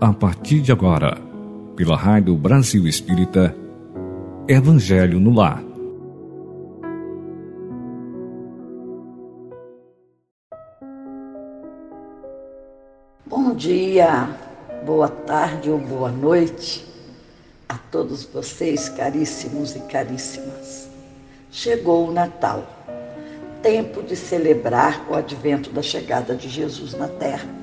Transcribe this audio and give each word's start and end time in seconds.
a 0.00 0.14
partir 0.14 0.62
de 0.62 0.72
agora, 0.72 1.18
pela 1.76 1.94
Rádio 1.94 2.34
Brasil 2.34 2.86
Espírita, 2.86 3.54
Evangelho 4.48 5.20
no 5.20 5.30
Lar. 5.34 5.62
Bom 13.26 13.54
dia, 13.54 14.26
boa 14.86 15.08
tarde 15.08 15.70
ou 15.70 15.78
boa 15.78 16.10
noite 16.10 16.86
a 17.68 17.76
todos 17.76 18.24
vocês, 18.24 18.88
caríssimos 18.88 19.76
e 19.76 19.80
caríssimas. 19.80 20.88
Chegou 21.50 22.08
o 22.08 22.12
Natal, 22.12 22.64
tempo 23.62 24.02
de 24.02 24.16
celebrar 24.16 25.06
o 25.10 25.14
advento 25.14 25.68
da 25.70 25.82
chegada 25.82 26.34
de 26.34 26.48
Jesus 26.48 26.94
na 26.94 27.06
Terra. 27.06 27.59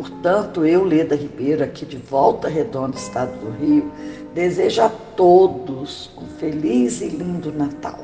Portanto, 0.00 0.64
eu, 0.64 0.82
Leda 0.82 1.14
Ribeiro, 1.14 1.62
aqui 1.62 1.84
de 1.84 1.98
Volta 1.98 2.48
Redonda, 2.48 2.96
Estado 2.96 3.38
do 3.38 3.50
Rio, 3.50 3.92
desejo 4.32 4.80
a 4.80 4.88
todos 4.88 6.10
um 6.16 6.24
feliz 6.38 7.02
e 7.02 7.08
lindo 7.08 7.52
Natal. 7.52 7.98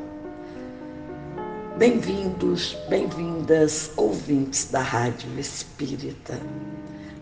Bem-vindos, 1.78 2.76
bem-vindas, 2.90 3.92
ouvintes 3.96 4.70
da 4.70 4.80
Rádio 4.80 5.40
Espírita 5.40 6.38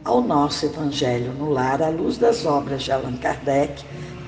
ao 0.05 0.21
nosso 0.21 0.67
Evangelho 0.67 1.33
no 1.35 1.51
Lar, 1.51 1.81
à 1.81 1.89
luz 1.89 2.19
das 2.19 2.45
obras 2.45 2.83
de 2.83 2.91
Allan 2.91 3.17
Kardec, 3.19 3.85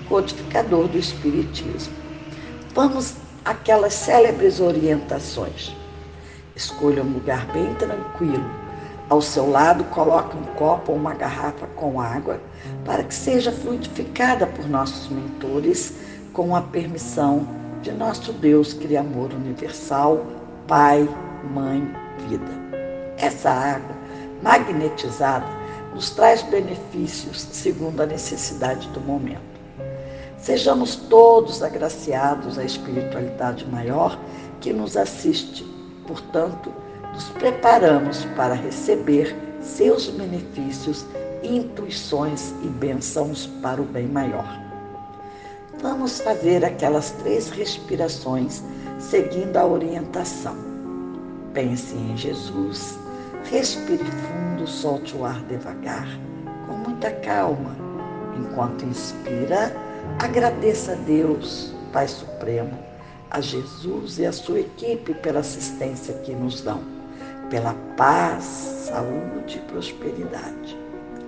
codificador 0.09 0.87
do 0.87 0.97
Espiritismo. 0.97 1.93
Vamos 2.73 3.15
àquelas 3.45 3.95
célebres 3.95 4.61
orientações. 4.61 5.75
Escolha 6.55 7.03
um 7.03 7.15
lugar 7.15 7.45
bem 7.53 7.75
tranquilo. 7.75 8.66
Ao 9.09 9.23
seu 9.23 9.49
lado, 9.49 9.85
coloque 9.85 10.37
um 10.37 10.43
copo 10.55 10.91
ou 10.91 10.99
uma 10.99 11.15
garrafa 11.15 11.67
com 11.77 12.01
água 12.01 12.41
para 12.85 13.05
que 13.05 13.15
seja 13.15 13.53
fluidificada 13.53 14.47
por 14.49 14.69
nossos 14.69 15.09
mentores 15.09 15.95
com 16.33 16.57
a 16.57 16.61
permissão 16.61 17.47
de 17.83 17.93
nosso 17.93 18.33
Deus, 18.33 18.73
Criador 18.73 19.33
universal, 19.33 20.27
Pai, 20.67 21.09
Mãe, 21.55 21.89
Vida. 22.29 22.51
Essa 23.17 23.49
água 23.49 23.95
magnetizada 24.43 25.47
nos 25.95 26.11
traz 26.11 26.43
benefícios 26.43 27.41
segundo 27.41 28.01
a 28.01 28.07
necessidade 28.07 28.89
do 28.89 29.01
momento. 29.01 29.41
Sejamos 30.37 30.97
todos 30.97 31.63
agraciados 31.63 32.59
à 32.59 32.65
espiritualidade 32.65 33.65
maior 33.67 34.19
que 34.61 34.73
nos 34.73 34.97
assiste. 34.97 35.65
Portanto, 36.07 36.73
nos 37.17 37.29
preparamos 37.31 38.25
para 38.37 38.55
receber 38.55 39.35
seus 39.61 40.09
benefícios, 40.09 41.05
intuições 41.43 42.55
e 42.63 42.69
bênçãos 42.69 43.47
para 43.61 43.83
o 43.83 43.85
bem 43.85 44.07
maior. 44.07 44.47
Vamos 45.81 46.21
fazer 46.21 46.65
aquelas 46.65 47.11
três 47.23 47.49
respirações 47.49 48.63
seguindo 48.99 49.57
a 49.57 49.67
orientação. 49.67 50.57
Pense 51.53 51.95
em 51.95 52.17
Jesus 52.17 52.99
Respire 53.51 54.05
fundo, 54.05 54.67
solte 54.67 55.17
o 55.17 55.25
ar 55.25 55.41
devagar, 55.45 56.09
com 56.67 56.75
muita 56.75 57.13
calma. 57.13 57.77
Enquanto 58.37 58.85
inspira, 58.85 59.73
agradeça 60.19 60.93
a 60.93 60.95
Deus, 60.97 61.73
Pai 61.93 62.09
Supremo, 62.09 62.77
a 63.31 63.41
Jesus 63.41 64.19
e 64.19 64.27
a 64.27 64.33
sua 64.33 64.61
equipe 64.61 65.15
pela 65.15 65.41
assistência 65.41 66.15
que 66.25 66.33
nos 66.33 66.61
dão, 66.61 66.81
pela 67.51 67.75
paz, 67.97 68.45
saúde 68.89 69.59
e 69.59 69.73
prosperidade. 69.73 70.77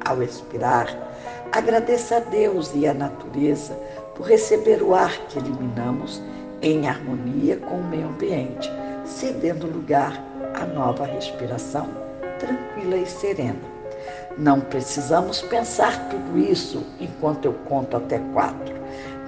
Ao 0.04 0.22
expirar, 0.22 0.88
agradeça 1.52 2.16
a 2.16 2.20
Deus 2.20 2.72
e 2.74 2.86
a 2.86 2.94
natureza 2.94 3.74
por 4.14 4.26
receber 4.26 4.82
o 4.82 4.94
ar 4.94 5.16
que 5.28 5.38
eliminamos 5.38 6.22
em 6.62 6.88
harmonia 6.88 7.56
com 7.56 7.76
o 7.76 7.84
meio 7.84 8.08
ambiente, 8.08 8.70
cedendo 9.04 9.66
lugar 9.66 10.22
à 10.54 10.64
nova 10.66 11.04
respiração 11.04 11.88
tranquila 12.38 12.96
e 12.96 13.06
serena. 13.06 13.78
Não 14.36 14.60
precisamos 14.60 15.40
pensar 15.42 16.08
tudo 16.08 16.38
isso 16.38 16.84
enquanto 17.00 17.46
eu 17.46 17.52
conto 17.68 17.96
até 17.96 18.18
quatro, 18.32 18.74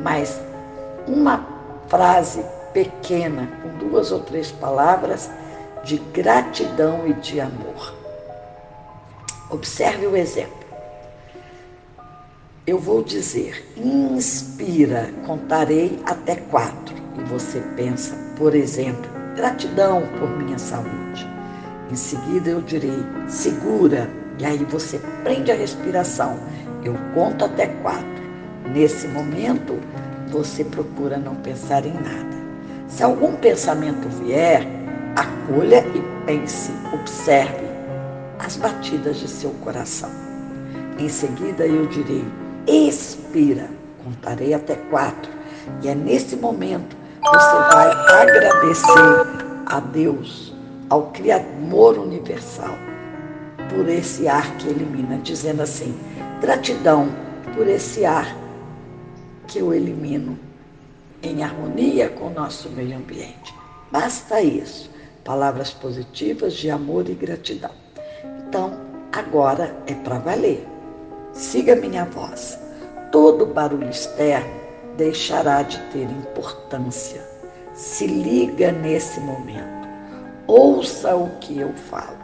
mas 0.00 0.40
uma 1.06 1.44
frase 1.88 2.44
pequena, 2.72 3.48
com 3.60 3.88
duas 3.88 4.12
ou 4.12 4.20
três 4.20 4.52
palavras, 4.52 5.28
de 5.84 5.98
gratidão 6.12 7.06
e 7.06 7.14
de 7.14 7.40
amor. 7.40 7.94
Observe 9.50 10.06
o 10.06 10.16
exemplo. 10.16 10.60
Eu 12.66 12.78
vou 12.78 13.02
dizer, 13.02 13.66
inspira, 13.76 15.12
contarei 15.26 15.98
até 16.06 16.36
quatro. 16.36 16.94
E 17.18 17.24
você 17.24 17.60
pensa, 17.76 18.14
por 18.36 18.54
exemplo, 18.54 19.10
gratidão 19.34 20.02
por 20.18 20.28
minha 20.38 20.58
saúde. 20.58 21.26
Em 21.90 21.96
seguida 21.96 22.50
eu 22.50 22.60
direi, 22.60 23.02
segura, 23.26 24.08
e 24.38 24.44
aí 24.44 24.64
você 24.64 25.00
prende 25.24 25.50
a 25.50 25.56
respiração. 25.56 26.38
Eu 26.84 26.94
conto 27.14 27.44
até 27.44 27.66
quatro. 27.82 28.20
Nesse 28.72 29.08
momento, 29.08 29.78
você 30.28 30.62
procura 30.62 31.18
não 31.18 31.34
pensar 31.36 31.84
em 31.84 31.92
nada. 31.92 32.40
Se 32.86 33.02
algum 33.02 33.34
pensamento 33.36 34.08
vier, 34.08 34.66
acolha 35.16 35.84
e 35.94 36.26
pense, 36.26 36.72
observe 36.92 37.66
as 38.38 38.56
batidas 38.56 39.18
de 39.18 39.28
seu 39.28 39.50
coração. 39.62 40.10
Em 40.98 41.08
seguida 41.08 41.66
eu 41.66 41.86
direi, 41.86 42.24
expira, 42.66 43.68
contarei 44.04 44.54
até 44.54 44.76
quatro. 44.90 45.30
E 45.82 45.88
é 45.88 45.94
nesse 45.94 46.36
momento 46.36 46.96
você 47.22 47.74
vai 47.74 47.90
agradecer 48.22 49.26
a 49.66 49.80
Deus 49.80 50.54
ao 50.88 51.08
Criador 51.12 51.98
universal 51.98 52.76
por 53.68 53.88
esse 53.88 54.26
ar 54.26 54.56
que 54.56 54.68
elimina, 54.68 55.18
dizendo 55.18 55.62
assim: 55.62 55.96
gratidão 56.40 57.08
por 57.54 57.68
esse 57.68 58.04
ar 58.04 58.36
que 59.46 59.58
eu 59.58 59.72
elimino 59.72 60.38
em 61.22 61.42
harmonia 61.42 62.08
com 62.08 62.26
o 62.26 62.34
nosso 62.34 62.68
meio 62.70 62.96
ambiente. 62.96 63.54
Basta 63.90 64.40
isso, 64.40 64.90
palavras 65.24 65.70
positivas 65.70 66.54
de 66.54 66.70
amor 66.70 67.08
e 67.08 67.14
gratidão. 67.14 67.72
Então, 68.46 68.80
agora 69.12 69.76
é 69.86 69.94
para 69.94 70.18
valer. 70.18 70.66
Siga 71.32 71.76
minha 71.76 72.04
voz. 72.04 72.58
Todo 73.12 73.46
barulho 73.46 73.88
externo 73.88 74.50
deixará 74.96 75.62
de 75.62 75.78
ter 75.90 76.04
importância. 76.04 77.22
Se 77.74 78.06
liga 78.06 78.72
nesse 78.72 79.20
momento 79.20 79.80
ouça 80.50 81.14
o 81.14 81.30
que 81.38 81.60
eu 81.60 81.72
falo. 81.72 82.18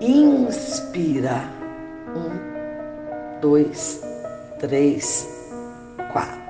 Inspira. 0.00 1.42
Um, 2.14 3.40
dois, 3.40 4.02
três, 4.60 5.28
quatro. 6.12 6.40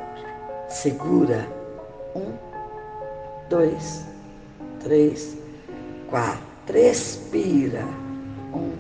Segura. 0.69 1.49
Um, 2.15 2.46
dois, 3.49 4.05
três, 4.81 5.37
quatro. 6.09 6.45
Respira. 6.69 7.85
Um, 8.53 8.73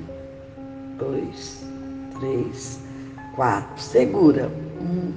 dois, 0.98 1.64
três, 2.18 2.80
quatro. 3.34 3.80
Segura. 3.80 4.50
Um, 4.80 5.12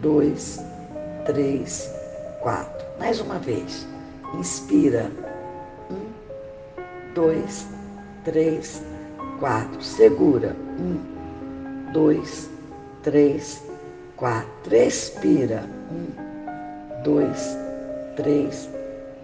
dois, 0.00 0.58
três, 1.24 1.90
quatro. 2.40 2.86
Mais 2.98 3.20
uma 3.20 3.38
vez. 3.38 3.86
Inspira. 4.34 5.10
Um, 5.90 7.14
dois, 7.14 7.66
três, 8.24 8.82
quatro. 9.38 9.80
Segura. 9.82 10.56
Um, 10.80 11.92
dois, 11.92 12.50
três, 13.02 13.62
quatro. 14.16 14.70
Respira. 14.70 15.62
Um, 15.92 17.02
dois, 17.04 17.38
três, 17.38 17.65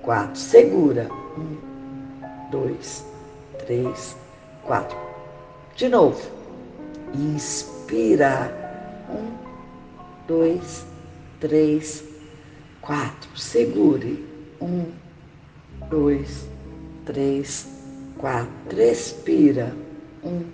quatro. 0.03 0.37
Segura. 0.39 1.09
Um, 1.37 1.57
dois, 2.51 3.05
três, 3.59 4.17
quatro. 4.65 4.97
De 5.77 5.89
novo. 5.89 6.31
Inspira. 7.15 8.53
Um, 9.09 9.33
dois, 10.27 10.85
três, 11.41 12.05
quatro. 12.81 13.37
Segure. 13.37 14.25
Um, 14.61 14.93
dois, 15.89 16.47
três, 17.07 17.67
quatro. 18.19 18.77
Respira. 18.77 19.75
Um, 20.23 20.45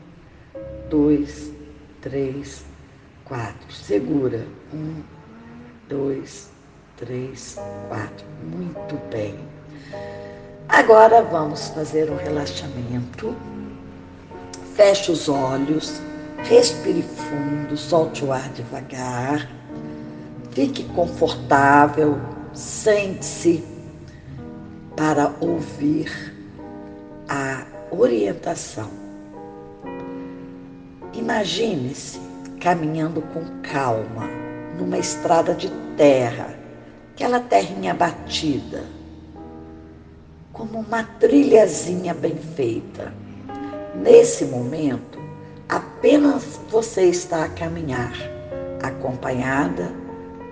dois, 0.88 1.52
três, 2.00 2.64
quatro. 3.25 3.73
Segura. 3.73 4.46
Um, 4.73 5.02
dois, 5.88 6.49
três, 6.49 6.58
quatro. 7.89 8.27
Muito 8.43 8.97
bem. 9.11 9.39
Agora 10.69 11.23
vamos 11.23 11.69
fazer 11.69 12.11
um 12.11 12.17
relaxamento. 12.17 13.35
feche 14.75 15.11
os 15.11 15.29
olhos, 15.29 16.00
respire 16.45 17.03
fundo, 17.03 17.77
solte 17.77 18.25
o 18.25 18.33
ar 18.33 18.49
devagar, 18.50 19.50
fique 20.53 20.85
confortável, 20.95 22.19
sente-se 22.53 23.65
para 24.97 25.33
ouvir 25.41 26.35
a 27.29 27.65
orientação. 27.91 28.91
Imagine-se 31.12 32.21
caminhando 32.61 33.23
com 33.23 33.43
calma 33.62 34.29
numa 34.79 34.99
estrada 34.99 35.55
de 35.55 35.69
terra, 35.97 36.58
aquela 37.19 37.41
terrinha 37.41 37.93
batida, 37.93 38.85
como 40.53 40.79
uma 40.79 41.03
trilhazinha 41.03 42.15
bem 42.15 42.37
feita. 42.37 43.12
Nesse 43.93 44.44
momento, 44.44 45.19
apenas 45.69 46.61
você 46.70 47.06
está 47.06 47.43
a 47.43 47.49
caminhar, 47.49 48.12
acompanhada 48.81 49.91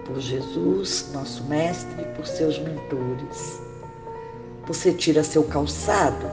por 0.05 0.19
Jesus, 0.19 1.09
nosso 1.13 1.45
Mestre, 1.45 2.03
e 2.03 2.17
por 2.17 2.27
seus 2.27 2.59
mentores. 2.59 3.63
Você 4.67 4.93
tira 4.93 5.23
seu 5.23 5.45
calçado 5.45 6.27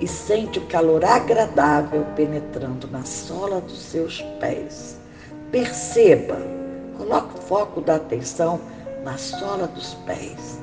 e 0.00 0.08
sente 0.08 0.58
o 0.58 0.66
calor 0.66 1.04
agradável 1.04 2.04
penetrando 2.16 2.88
na 2.88 3.04
sola 3.04 3.60
dos 3.60 3.78
seus 3.78 4.20
pés. 4.40 4.98
Perceba, 5.52 6.36
coloque 6.98 7.38
o 7.38 7.42
foco 7.42 7.80
da 7.80 7.94
atenção 7.94 8.60
na 9.06 9.16
sola 9.16 9.68
dos 9.68 9.94
pés. 10.04 10.58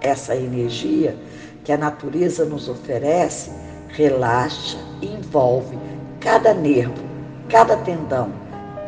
Essa 0.00 0.36
energia 0.36 1.16
que 1.64 1.72
a 1.72 1.76
natureza 1.76 2.44
nos 2.44 2.68
oferece 2.68 3.50
relaxa 3.88 4.78
e 5.00 5.06
envolve 5.08 5.76
cada 6.20 6.54
nervo, 6.54 7.02
cada 7.48 7.76
tendão, 7.78 8.32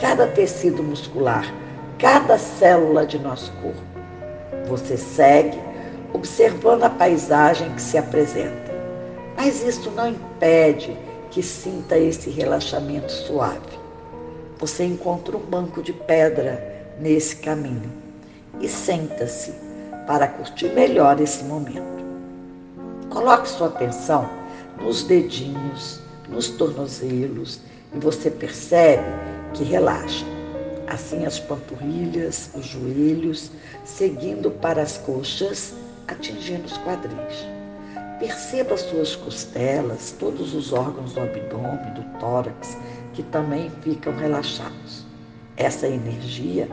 cada 0.01 0.29
tecido 0.29 0.81
muscular, 0.81 1.53
cada 1.99 2.39
célula 2.39 3.05
de 3.05 3.19
nosso 3.19 3.53
corpo. 3.55 3.83
Você 4.69 4.97
segue 4.97 5.59
observando 6.13 6.85
a 6.85 6.91
paisagem 6.91 7.75
que 7.75 7.83
se 7.83 7.99
apresenta. 7.99 8.73
Mas 9.37 9.61
isso 9.65 9.91
não 9.91 10.09
impede 10.09 10.97
que 11.33 11.43
sinta 11.43 11.99
esse 11.99 12.31
relaxamento 12.31 13.11
suave. 13.11 13.77
Você 14.61 14.85
encontra 14.85 15.37
um 15.37 15.41
banco 15.41 15.83
de 15.83 15.93
pedra 15.93 16.63
nesse 17.01 17.35
caminho 17.37 18.04
e 18.61 18.69
senta-se 18.69 19.53
para 20.07 20.29
curtir 20.29 20.69
melhor 20.71 21.21
esse 21.21 21.45
momento. 21.45 22.05
Coloque 23.11 23.49
sua 23.49 23.69
atenção 23.69 24.29
nos 24.81 25.03
dedinhos, 25.05 26.01
nos 26.29 26.49
tornozelos 26.49 27.61
e 27.95 27.99
você 27.99 28.31
percebe 28.31 29.05
que 29.53 29.65
relaxa. 29.65 30.25
Assim 30.87 31.25
as 31.25 31.39
panturrilhas, 31.39 32.51
os 32.55 32.67
joelhos, 32.67 33.51
seguindo 33.85 34.51
para 34.51 34.83
as 34.83 34.99
coxas 34.99 35.73
atingindo 36.09 36.67
os 36.67 36.77
quadris. 36.79 37.47
Perceba 38.19 38.77
suas 38.77 39.17
costelas, 39.17 40.15
todos 40.19 40.55
os 40.55 40.73
órgãos 40.73 41.13
do 41.13 41.21
abdômen, 41.21 41.95
do 41.95 42.19
tórax, 42.21 42.77
que 43.13 43.23
também 43.25 43.71
ficam 43.83 44.15
relaxados. 44.15 45.05
Essa 45.57 45.87
energia 45.87 46.69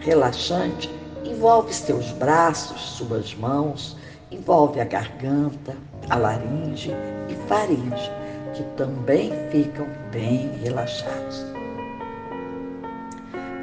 relaxante 0.00 0.90
envolve 1.28 1.72
seus 1.72 2.12
braços, 2.12 2.80
suas 2.80 3.34
mãos, 3.34 3.96
envolve 4.30 4.80
a 4.80 4.84
garganta, 4.84 5.76
a 6.08 6.16
laringe 6.16 6.92
e 7.28 7.34
faringe, 7.48 8.10
que 8.54 8.62
também 8.76 9.32
ficam 9.50 9.86
bem 10.10 10.50
relaxados. 10.62 11.44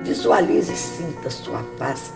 Visualize 0.04 0.72
e 0.72 0.76
sinta 0.76 1.30
sua 1.30 1.64
face 1.78 2.12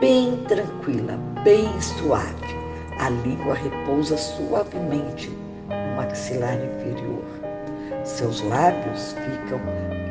bem 0.00 0.36
tranquila, 0.48 1.18
bem 1.42 1.68
suave. 1.80 2.64
A 2.98 3.10
língua 3.10 3.54
repousa 3.54 4.16
suavemente 4.16 5.30
no 5.68 5.96
maxilar 5.96 6.56
inferior. 6.56 7.24
Seus 8.04 8.40
lábios 8.42 9.14
ficam 9.14 9.60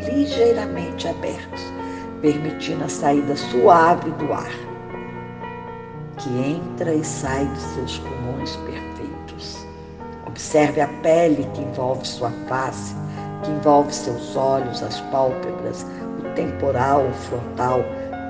ligeiramente 0.06 1.08
abertos, 1.08 1.62
permitindo 2.24 2.86
a 2.86 2.90
saída 2.90 3.36
suave 3.36 4.10
do 4.12 4.32
ar, 4.32 4.50
que 6.18 6.30
entra 6.30 6.94
e 6.94 7.04
sai 7.04 7.46
de 7.46 7.60
seus 7.60 8.00
pulmões 8.00 8.56
perfeitos. 8.56 9.68
Observe 10.26 10.80
a 10.80 10.88
pele 11.04 11.46
que 11.54 11.62
envolve 11.62 12.08
sua 12.08 12.32
face, 12.48 12.96
que 13.44 13.52
envolve 13.52 13.94
seus 13.94 14.38
olhos, 14.38 14.82
as 14.82 15.02
pálpebras, 15.12 15.86
o 16.20 16.34
temporal, 16.34 17.06
o 17.06 17.14
frontal, 17.14 17.82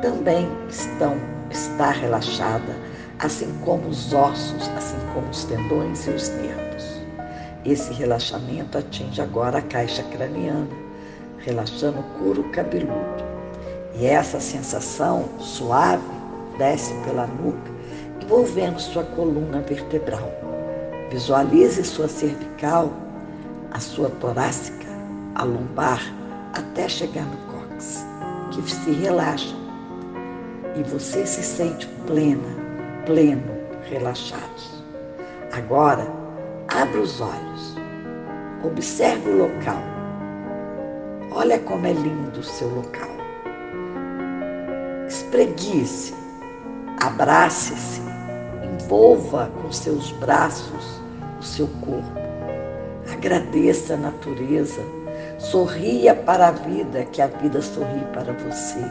também 0.02 0.50
estão 0.68 1.16
está 1.52 1.92
relaxada, 1.92 2.76
assim 3.20 3.54
como 3.64 3.88
os 3.88 4.12
ossos, 4.12 4.68
assim 4.76 4.98
como 5.14 5.30
os 5.30 5.44
tendões 5.44 6.08
e 6.08 6.10
os 6.10 6.30
nervos. 6.30 7.00
Esse 7.64 7.94
relaxamento 7.94 8.76
atinge 8.76 9.22
agora 9.22 9.60
a 9.60 9.62
caixa 9.62 10.02
craniana, 10.02 10.68
relaxando 11.38 12.00
o 12.00 12.04
couro 12.18 12.44
cabeludo. 12.50 13.33
E 13.96 14.06
essa 14.08 14.40
sensação 14.40 15.26
suave 15.40 16.04
desce 16.58 16.94
pela 17.06 17.28
nuca, 17.28 17.72
envolvendo 18.22 18.80
sua 18.80 19.04
coluna 19.04 19.62
vertebral. 19.62 20.32
Visualize 21.12 21.84
sua 21.84 22.08
cervical, 22.08 22.92
a 23.72 23.80
sua 23.80 24.10
torácica, 24.10 24.88
a 25.36 25.44
lombar, 25.44 26.02
até 26.54 26.88
chegar 26.88 27.26
no 27.26 27.38
cóccix, 27.52 28.06
que 28.52 28.72
se 28.72 28.92
relaxa 28.92 29.56
e 30.76 30.84
você 30.84 31.26
se 31.26 31.44
sente 31.44 31.88
plena, 32.08 32.48
pleno, 33.06 33.44
relaxado. 33.90 34.42
Agora, 35.52 36.08
abra 36.68 37.00
os 37.00 37.22
olhos, 37.22 37.76
observe 38.64 39.30
o 39.30 39.38
local. 39.38 39.82
Olha 41.32 41.60
como 41.60 41.86
é 41.86 41.94
lindo 41.94 42.40
o 42.40 42.44
seu 42.44 42.70
local. 42.70 43.13
Espreguice, 45.34 46.14
abrace-se, 47.02 48.02
envolva 48.64 49.52
com 49.60 49.72
seus 49.72 50.12
braços 50.12 51.02
o 51.40 51.44
seu 51.44 51.68
corpo. 51.84 52.20
Agradeça 53.12 53.96
a 53.96 53.98
natureza, 53.98 54.80
sorria 55.40 56.14
para 56.14 56.50
a 56.50 56.52
vida, 56.52 57.06
que 57.06 57.20
a 57.20 57.26
vida 57.26 57.64
sorri 57.64 58.06
para 58.14 58.32
você. 58.32 58.86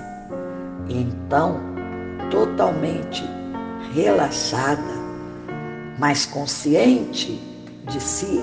E 0.88 1.02
então, 1.02 1.60
totalmente 2.28 3.22
relaxada, 3.94 4.82
mas 5.96 6.26
consciente 6.26 7.40
de 7.86 8.00
si, 8.00 8.42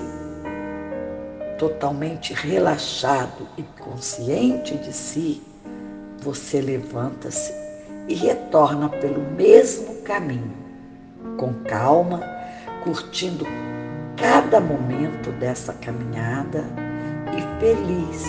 totalmente 1.57 2.33
relaxado 2.33 3.45
e 3.57 3.63
consciente 3.77 4.77
de 4.77 4.93
si, 4.93 5.43
você 6.21 6.61
levanta-se 6.61 7.58
e 8.09 8.15
retorna 8.15 8.89
pelo 8.89 9.21
mesmo 9.37 10.01
caminho, 10.01 10.51
com 11.37 11.53
calma, 11.65 12.21
curtindo 12.83 13.45
cada 14.17 14.59
momento 14.59 15.31
dessa 15.33 15.73
caminhada 15.73 16.65
e 17.37 17.59
feliz. 17.59 18.25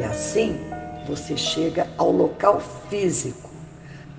E 0.00 0.04
assim 0.04 0.58
você 1.06 1.36
chega 1.36 1.86
ao 1.98 2.10
local 2.10 2.58
físico 2.88 3.50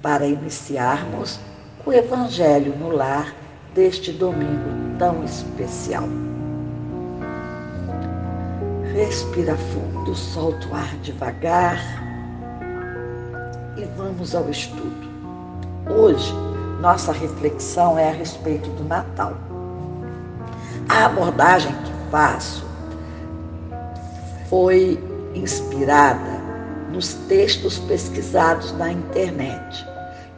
para 0.01 0.27
iniciarmos 0.27 1.39
o 1.83 1.91
Evangelho 1.91 2.75
no 2.77 2.89
lar 2.89 3.33
deste 3.73 4.11
domingo 4.11 4.97
tão 4.99 5.23
especial. 5.25 6.07
Respira 8.93 9.55
fundo, 9.55 10.15
solta 10.15 10.67
o 10.67 10.75
ar 10.75 10.95
devagar 10.97 12.06
e 13.77 13.85
vamos 13.95 14.33
ao 14.33 14.49
estudo. 14.49 15.07
Hoje, 15.89 16.33
nossa 16.81 17.11
reflexão 17.11 17.97
é 17.97 18.09
a 18.09 18.11
respeito 18.11 18.69
do 18.71 18.83
Natal. 18.83 19.33
A 20.89 21.05
abordagem 21.05 21.71
que 21.71 22.11
faço 22.11 22.65
foi 24.49 24.99
inspirada 25.35 26.41
nos 26.91 27.13
textos 27.27 27.77
pesquisados 27.79 28.71
na 28.77 28.91
internet, 28.91 29.85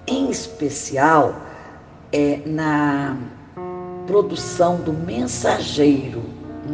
em 0.08 0.30
especial 0.30 1.36
é, 2.12 2.42
na 2.46 3.16
produção 4.06 4.78
do 4.78 4.92
Mensageiro, 4.92 6.24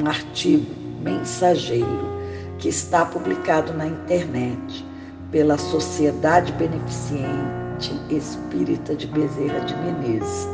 um 0.01 0.07
artigo 0.07 0.65
mensageiro 1.01 2.15
que 2.57 2.69
está 2.69 3.05
publicado 3.05 3.74
na 3.74 3.86
internet 3.86 4.86
pela 5.32 5.58
Sociedade 5.58 6.51
Beneficente 6.53 7.94
Espírita 8.10 8.96
de 8.96 9.08
Bezerra 9.08 9.60
de 9.62 9.75
Menezes. 9.77 10.48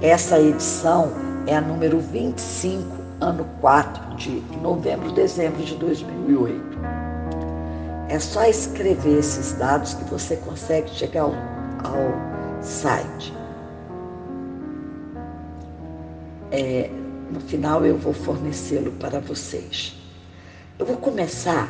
Essa 0.00 0.40
edição 0.40 1.12
é 1.46 1.56
a 1.56 1.60
número 1.60 1.98
25 1.98 2.98
ano 3.20 3.44
4 3.60 4.16
de 4.16 4.42
novembro, 4.62 5.12
dezembro 5.12 5.62
de 5.62 5.74
2008. 5.76 6.78
É 8.08 8.18
só 8.18 8.44
escrever 8.44 9.18
esses 9.18 9.52
dados 9.52 9.94
que 9.94 10.04
você 10.04 10.36
consegue 10.36 10.88
chegar 10.90 11.22
ao, 11.22 11.34
ao 11.84 12.62
site. 12.62 13.34
É, 16.50 16.90
no 17.30 17.40
final 17.40 17.84
eu 17.84 17.98
vou 17.98 18.14
fornecê-lo 18.14 18.92
para 18.92 19.20
vocês. 19.20 19.94
Eu 20.78 20.86
vou 20.86 20.96
começar 20.96 21.68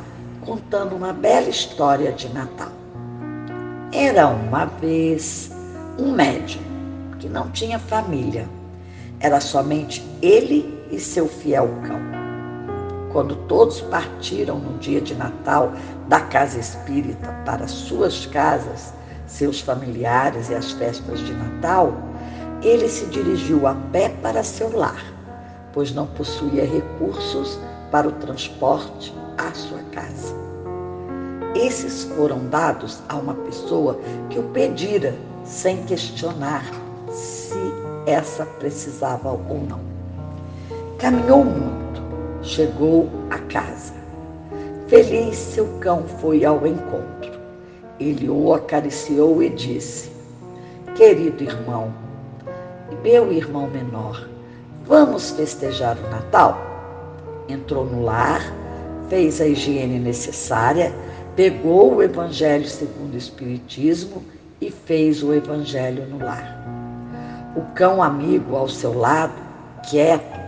contando 0.48 0.96
uma 0.96 1.12
bela 1.12 1.50
história 1.50 2.10
de 2.10 2.26
Natal. 2.30 2.72
Era 3.92 4.28
uma 4.28 4.64
vez 4.64 5.50
um 5.98 6.10
médium 6.10 6.62
que 7.18 7.28
não 7.28 7.50
tinha 7.50 7.78
família. 7.78 8.48
Era 9.20 9.42
somente 9.42 10.02
ele 10.22 10.82
e 10.90 10.98
seu 10.98 11.28
fiel 11.28 11.68
cão. 11.86 12.00
Quando 13.12 13.36
todos 13.46 13.82
partiram 13.82 14.58
no 14.58 14.78
dia 14.78 15.02
de 15.02 15.14
Natal 15.14 15.70
da 16.08 16.20
casa 16.20 16.58
espírita 16.58 17.30
para 17.44 17.68
suas 17.68 18.24
casas, 18.24 18.94
seus 19.26 19.60
familiares 19.60 20.48
e 20.48 20.54
as 20.54 20.72
festas 20.72 21.20
de 21.20 21.34
Natal, 21.34 21.92
ele 22.62 22.88
se 22.88 23.04
dirigiu 23.06 23.66
a 23.66 23.74
pé 23.92 24.08
para 24.22 24.42
seu 24.42 24.74
lar, 24.74 25.04
pois 25.74 25.92
não 25.92 26.06
possuía 26.06 26.64
recursos 26.64 27.58
para 27.90 28.08
o 28.08 28.12
transporte 28.12 29.12
à 29.38 29.52
sua 29.54 29.80
casa. 29.92 30.34
Esses 31.54 32.04
foram 32.04 32.46
dados 32.48 33.00
a 33.08 33.16
uma 33.16 33.34
pessoa 33.34 33.98
que 34.28 34.38
o 34.38 34.42
pedira 34.50 35.14
sem 35.44 35.82
questionar 35.84 36.64
se 37.10 37.56
essa 38.06 38.44
precisava 38.44 39.30
ou 39.30 39.60
não. 39.68 39.80
Caminhou 40.98 41.44
muito, 41.44 42.02
chegou 42.42 43.08
a 43.30 43.38
casa. 43.38 43.94
Feliz 44.88 45.36
seu 45.36 45.66
cão 45.80 46.04
foi 46.20 46.44
ao 46.44 46.66
encontro. 46.66 47.38
Ele 47.98 48.28
o 48.28 48.52
acariciou 48.54 49.42
e 49.42 49.50
disse: 49.50 50.10
Querido 50.94 51.42
irmão, 51.42 51.92
meu 53.02 53.32
irmão 53.32 53.68
menor, 53.68 54.26
vamos 54.86 55.30
festejar 55.30 55.96
o 55.98 56.10
Natal? 56.10 56.58
Entrou 57.48 57.84
no 57.84 58.04
lar, 58.04 58.42
fez 59.08 59.40
a 59.40 59.46
higiene 59.46 59.98
necessária, 59.98 60.92
pegou 61.34 61.96
o 61.96 62.02
Evangelho 62.02 62.66
segundo 62.66 63.14
o 63.14 63.18
Espiritismo 63.18 64.22
e 64.60 64.70
fez 64.70 65.22
o 65.22 65.32
Evangelho 65.32 66.06
no 66.06 66.18
lar. 66.18 66.64
O 67.56 67.62
cão 67.74 68.02
amigo 68.02 68.56
ao 68.56 68.68
seu 68.68 68.96
lado, 68.96 69.34
quieto, 69.88 70.38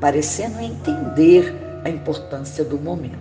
parecendo 0.00 0.60
entender 0.60 1.54
a 1.84 1.90
importância 1.90 2.64
do 2.64 2.78
momento. 2.78 3.16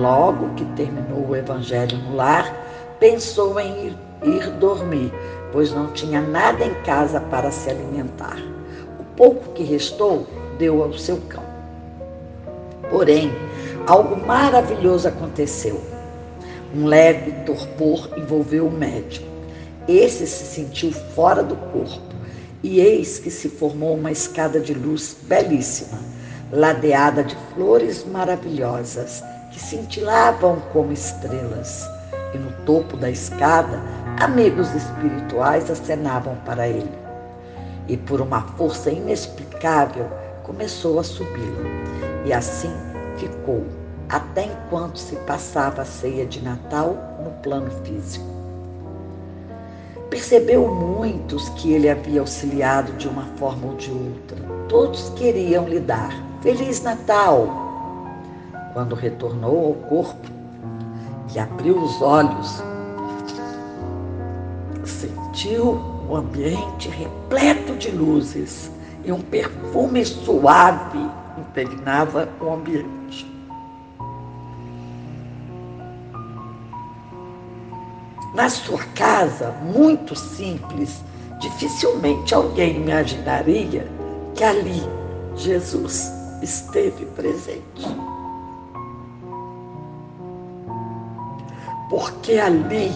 Logo 0.00 0.54
que 0.54 0.64
terminou 0.76 1.28
o 1.28 1.36
Evangelho 1.36 1.98
no 1.98 2.16
lar, 2.16 2.54
pensou 3.00 3.58
em 3.58 3.88
ir, 3.88 3.96
ir 4.22 4.50
dormir, 4.60 5.12
pois 5.50 5.72
não 5.72 5.88
tinha 5.88 6.20
nada 6.20 6.64
em 6.64 6.74
casa 6.82 7.20
para 7.20 7.50
se 7.50 7.68
alimentar. 7.68 8.38
O 9.00 9.04
pouco 9.16 9.52
que 9.52 9.64
restou 9.64 10.26
deu 10.58 10.82
ao 10.82 10.92
seu 10.92 11.16
cão. 11.28 11.41
Porém, 12.92 13.32
algo 13.86 14.14
maravilhoso 14.26 15.08
aconteceu. 15.08 15.82
Um 16.76 16.84
leve 16.84 17.32
torpor 17.46 18.10
envolveu 18.18 18.66
o 18.66 18.70
médico. 18.70 19.26
Esse 19.88 20.26
se 20.26 20.44
sentiu 20.44 20.92
fora 20.92 21.42
do 21.42 21.56
corpo 21.56 22.14
e 22.62 22.80
eis 22.80 23.18
que 23.18 23.30
se 23.30 23.48
formou 23.48 23.94
uma 23.94 24.12
escada 24.12 24.60
de 24.60 24.74
luz 24.74 25.16
belíssima, 25.22 25.98
ladeada 26.52 27.24
de 27.24 27.34
flores 27.54 28.04
maravilhosas 28.04 29.24
que 29.50 29.58
cintilavam 29.58 30.60
como 30.70 30.92
estrelas. 30.92 31.88
E 32.34 32.38
no 32.38 32.52
topo 32.66 32.94
da 32.98 33.10
escada, 33.10 33.80
amigos 34.20 34.68
espirituais 34.74 35.70
acenavam 35.70 36.36
para 36.44 36.68
ele. 36.68 36.92
E 37.88 37.96
por 37.96 38.20
uma 38.20 38.42
força 38.58 38.90
inexplicável, 38.90 40.08
começou 40.44 41.00
a 41.00 41.04
subi-la. 41.04 42.11
E 42.24 42.32
assim 42.32 42.72
ficou, 43.16 43.64
até 44.08 44.44
enquanto 44.44 44.98
se 44.98 45.16
passava 45.16 45.82
a 45.82 45.84
ceia 45.84 46.24
de 46.26 46.42
Natal 46.42 46.96
no 47.22 47.30
plano 47.42 47.70
físico. 47.84 48.26
Percebeu 50.08 50.68
muitos 50.68 51.48
que 51.50 51.72
ele 51.72 51.88
havia 51.88 52.20
auxiliado 52.20 52.92
de 52.92 53.08
uma 53.08 53.24
forma 53.38 53.68
ou 53.68 53.76
de 53.76 53.90
outra. 53.90 54.36
Todos 54.68 55.08
queriam 55.10 55.66
lhe 55.66 55.80
dar 55.80 56.12
Feliz 56.42 56.82
Natal. 56.82 57.46
Quando 58.74 58.94
retornou 58.94 59.66
ao 59.66 59.74
corpo 59.88 60.28
e 61.34 61.38
abriu 61.38 61.78
os 61.78 62.02
olhos, 62.02 62.62
sentiu 64.84 65.80
o 66.08 66.16
ambiente 66.16 66.88
repleto 66.88 67.74
de 67.76 67.90
luzes 67.90 68.70
e 69.04 69.12
um 69.12 69.20
perfume 69.20 70.04
suave 70.04 71.21
impregnava 71.42 72.28
o 72.40 72.52
ambiente. 72.52 73.32
na 78.34 78.48
sua 78.48 78.82
casa, 78.94 79.52
muito 79.62 80.16
simples, 80.16 81.02
dificilmente 81.38 82.34
alguém 82.34 82.76
imaginaria 82.76 83.86
que 84.34 84.42
ali 84.42 84.82
Jesus 85.36 86.10
esteve 86.42 87.04
presente. 87.06 87.86
Porque 91.90 92.38
ali 92.38 92.90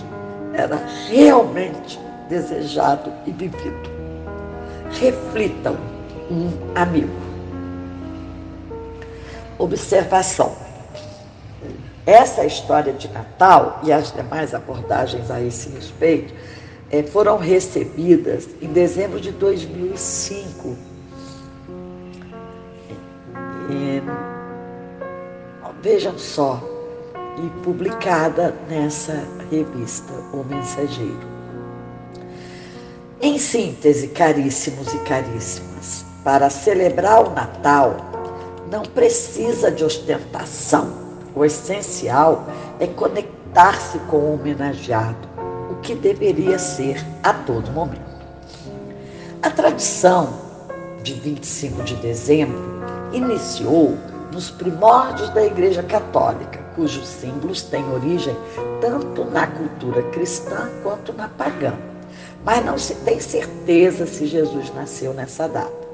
era 0.55 0.81
realmente 1.09 2.00
desejado 2.31 3.12
e 3.26 3.31
vivido. 3.31 3.91
Reflitam 4.99 5.76
um 6.31 6.50
amigo. 6.75 7.25
Observação. 9.59 10.55
Essa 12.05 12.45
história 12.45 12.93
de 12.93 13.09
Natal 13.09 13.81
e 13.83 13.93
as 13.93 14.13
demais 14.13 14.55
abordagens 14.55 15.31
a 15.31 15.41
esse 15.41 15.69
respeito 15.71 16.33
é, 16.91 17.03
foram 17.03 17.37
recebidas 17.37 18.49
em 18.63 18.69
dezembro 18.69 19.21
de 19.21 19.33
2005. 19.33 20.77
E, 23.69 24.03
vejam 25.83 26.17
só, 26.17 26.63
e 27.39 27.63
publicada 27.63 28.55
nessa 28.69 29.23
revista 29.51 30.13
O 30.33 30.45
Mensageiro. 30.45 31.37
Em 33.21 33.39
síntese, 33.39 34.09
caríssimos 34.09 34.93
e 34.95 34.99
caríssimas, 34.99 36.05
para 36.23 36.51
celebrar 36.51 37.25
o 37.25 37.31
Natal 37.31 38.15
não 38.70 38.82
precisa 38.82 39.70
de 39.70 39.85
ostentação 39.85 41.06
o 41.37 41.44
essencial 41.44 42.46
é 42.80 42.87
conectar-se 42.87 43.99
com 44.11 44.16
o 44.16 44.35
homenageado, 44.35 45.28
o 45.70 45.75
que 45.82 45.94
deveria 45.94 46.58
ser 46.58 47.04
a 47.23 47.35
todo 47.35 47.70
momento. 47.70 48.16
A 49.42 49.50
tradição 49.50 50.30
de 51.02 51.12
25 51.12 51.82
de 51.85 51.94
dezembro 51.96 52.58
iniciou 53.12 53.96
nos 54.32 54.50
primórdios 54.50 55.28
da 55.30 55.44
Igreja 55.44 55.82
Católica, 55.82 56.58
cujos 56.75 57.06
símbolos 57.06 57.62
têm 57.62 57.87
origem 57.92 58.37
tanto 58.80 59.25
na 59.26 59.46
cultura 59.46 60.02
cristã 60.04 60.70
quanto 60.82 61.12
na 61.12 61.28
pagã. 61.28 61.75
Mas 62.42 62.64
não 62.64 62.78
se 62.78 62.94
tem 62.94 63.20
certeza 63.20 64.06
se 64.06 64.26
Jesus 64.26 64.73
nasceu 64.75 65.12
nessa 65.12 65.46
data. 65.46 65.86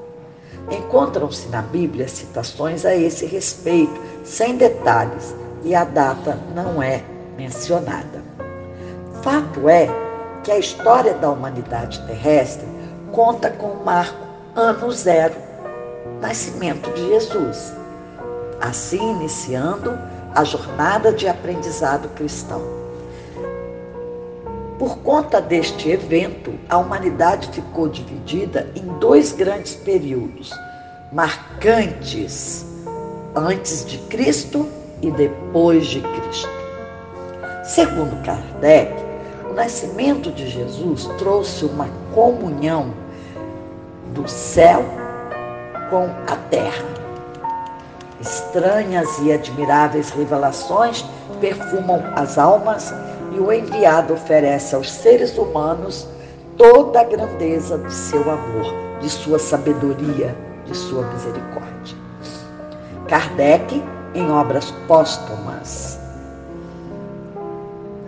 Encontram-se 0.71 1.47
na 1.49 1.61
Bíblia 1.61 2.07
citações 2.07 2.85
a 2.85 2.95
esse 2.95 3.25
respeito, 3.25 3.99
sem 4.23 4.55
detalhes, 4.55 5.35
e 5.63 5.75
a 5.75 5.83
data 5.83 6.39
não 6.55 6.81
é 6.81 7.03
mencionada. 7.37 8.21
Fato 9.21 9.69
é 9.69 9.87
que 10.43 10.51
a 10.51 10.57
história 10.57 11.13
da 11.13 11.29
humanidade 11.29 12.05
terrestre 12.05 12.67
conta 13.11 13.49
com 13.49 13.67
o 13.67 13.85
marco 13.85 14.17
ano 14.55 14.91
zero, 14.91 15.35
nascimento 16.21 16.91
de 16.91 17.07
Jesus, 17.07 17.73
assim 18.59 19.11
iniciando 19.11 19.97
a 20.35 20.43
jornada 20.43 21.11
de 21.11 21.27
aprendizado 21.27 22.09
cristão. 22.09 22.82
Por 24.83 24.97
conta 24.97 25.39
deste 25.39 25.91
evento, 25.91 26.53
a 26.67 26.77
humanidade 26.77 27.47
ficou 27.53 27.87
dividida 27.87 28.69
em 28.75 28.85
dois 28.99 29.31
grandes 29.31 29.75
períodos, 29.75 30.51
marcantes 31.09 32.65
antes 33.33 33.85
de 33.85 33.97
Cristo 34.09 34.67
e 35.01 35.09
depois 35.09 35.85
de 35.85 36.01
Cristo. 36.01 36.49
Segundo 37.63 38.21
Kardec, 38.25 38.93
o 39.49 39.53
nascimento 39.53 40.29
de 40.33 40.49
Jesus 40.49 41.05
trouxe 41.17 41.63
uma 41.63 41.87
comunhão 42.13 42.93
do 44.13 44.27
céu 44.27 44.83
com 45.89 46.09
a 46.27 46.35
terra. 46.49 46.83
Estranhas 48.19 49.17
e 49.19 49.31
admiráveis 49.31 50.09
revelações 50.09 51.05
perfumam 51.39 52.03
as 52.17 52.37
almas 52.37 52.93
e 53.35 53.39
o 53.39 53.51
enviado 53.51 54.13
oferece 54.13 54.75
aos 54.75 54.91
seres 54.91 55.37
humanos 55.37 56.07
toda 56.57 57.01
a 57.01 57.03
grandeza 57.03 57.77
de 57.77 57.93
seu 57.93 58.21
amor, 58.21 58.65
de 59.01 59.09
sua 59.09 59.39
sabedoria, 59.39 60.35
de 60.65 60.75
sua 60.75 61.03
misericórdia. 61.07 61.97
Kardec, 63.07 63.83
em 64.13 64.31
obras 64.31 64.71
póstumas, 64.87 65.99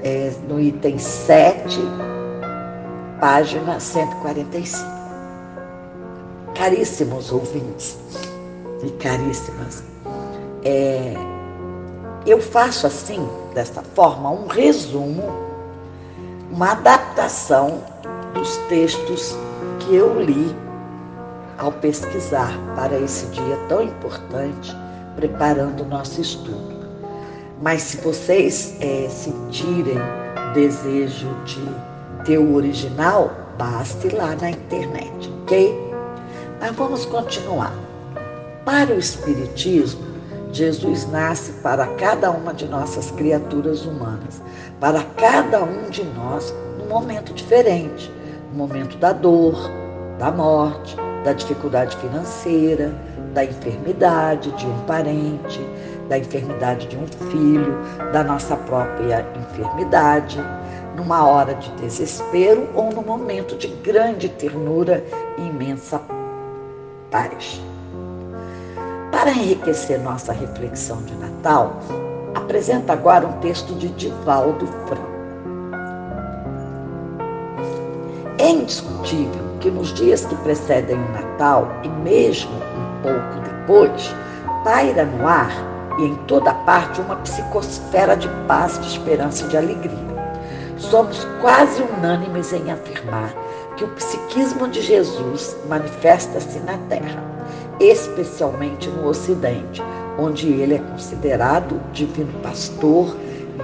é, 0.04 0.32
no 0.48 0.60
item 0.60 0.98
7, 1.00 1.80
página 3.20 3.80
145. 3.80 4.96
Caríssimos 6.54 7.32
ouvintes 7.32 7.98
e 8.84 8.90
caríssimas, 8.92 9.84
é, 10.64 11.14
eu 12.26 12.40
faço 12.40 12.88
assim, 12.88 13.28
desta 13.56 13.82
forma, 13.82 14.30
um 14.30 14.48
resumo, 14.48 15.24
uma 16.52 16.74
adaptação 16.74 17.82
dos 18.34 18.58
textos 18.70 19.36
que 19.80 19.96
eu 19.96 20.22
li 20.22 20.56
ao 21.58 21.72
pesquisar 21.72 22.52
para 22.76 23.00
esse 23.00 23.26
dia 23.28 23.58
tão 23.70 23.82
importante, 23.82 24.76
preparando 25.16 25.84
o 25.84 25.88
nosso 25.88 26.20
estudo. 26.20 26.76
Mas 27.62 27.82
se 27.82 27.98
vocês 27.98 28.76
é, 28.82 29.08
sentirem 29.10 29.98
desejo 30.54 31.30
de 31.46 32.26
ter 32.26 32.38
o 32.38 32.56
original, 32.56 33.32
baste 33.58 34.10
lá 34.10 34.36
na 34.36 34.52
internet, 34.52 35.32
ok? 35.44 35.74
Mas 36.60 36.76
vamos 36.76 37.06
continuar. 37.06 37.74
Para 38.66 38.94
o 38.94 39.00
Espiritismo, 39.00 40.15
Jesus 40.56 41.06
nasce 41.12 41.52
para 41.62 41.86
cada 41.98 42.32
uma 42.32 42.54
de 42.54 42.66
nossas 42.66 43.12
criaturas 43.12 43.86
humanas, 43.86 44.42
para 44.80 45.04
cada 45.18 45.62
um 45.62 45.90
de 45.90 46.02
nós 46.02 46.56
num 46.80 46.88
momento 46.88 47.34
diferente, 47.34 48.10
no 48.54 48.60
momento 48.60 48.98
da 48.98 49.12
dor, 49.12 49.70
da 50.18 50.32
morte, 50.32 50.96
da 51.26 51.34
dificuldade 51.34 51.98
financeira, 51.98 52.96
da 53.34 53.44
enfermidade 53.44 54.50
de 54.52 54.66
um 54.66 54.80
parente, 54.86 55.60
da 56.08 56.18
enfermidade 56.18 56.88
de 56.88 56.96
um 56.96 57.06
filho, 57.06 57.78
da 58.14 58.24
nossa 58.24 58.56
própria 58.56 59.28
enfermidade, 59.38 60.40
numa 60.96 61.28
hora 61.28 61.54
de 61.56 61.70
desespero 61.72 62.70
ou 62.74 62.94
no 62.94 63.02
momento 63.02 63.58
de 63.58 63.68
grande 63.68 64.30
ternura 64.30 65.04
e 65.38 65.42
imensa 65.42 66.02
paz. 67.12 67.62
Para 69.26 69.34
enriquecer 69.34 70.00
nossa 70.02 70.32
reflexão 70.32 71.02
de 71.02 71.16
Natal, 71.16 71.80
apresento 72.36 72.92
agora 72.92 73.26
um 73.26 73.32
texto 73.40 73.74
de 73.74 73.88
Divaldo 73.88 74.68
Franco. 74.86 75.10
É 78.38 78.52
indiscutível 78.52 79.44
que 79.60 79.72
nos 79.72 79.92
dias 79.96 80.24
que 80.26 80.36
precedem 80.36 80.96
o 80.96 81.12
Natal 81.12 81.68
e 81.84 81.90
mesmo 81.90 82.52
um 82.52 83.02
pouco 83.02 83.42
depois, 83.44 84.14
paira 84.64 85.06
no 85.06 85.28
ar 85.28 85.50
e 85.98 86.04
em 86.04 86.16
toda 86.28 86.54
parte 86.54 87.02
uma 87.02 87.16
psicosfera 87.16 88.16
de 88.16 88.30
paz, 88.48 88.80
de 88.80 88.90
esperança 88.90 89.44
e 89.44 89.48
de 89.48 89.58
alegria. 89.58 90.06
Somos 90.78 91.26
quase 91.42 91.82
unânimes 91.82 92.54
em 92.54 92.72
afirmar 92.72 93.34
que 93.76 93.86
o 93.86 93.96
psiquismo 93.96 94.68
de 94.68 94.84
Jesus 94.84 95.58
manifesta-se 95.68 96.60
na 96.60 96.78
Terra, 96.90 97.35
especialmente 97.80 98.90
no 98.90 99.08
Ocidente, 99.08 99.82
onde 100.18 100.48
ele 100.48 100.76
é 100.76 100.80
considerado 100.80 101.82
divino 101.92 102.34
pastor, 102.42 103.16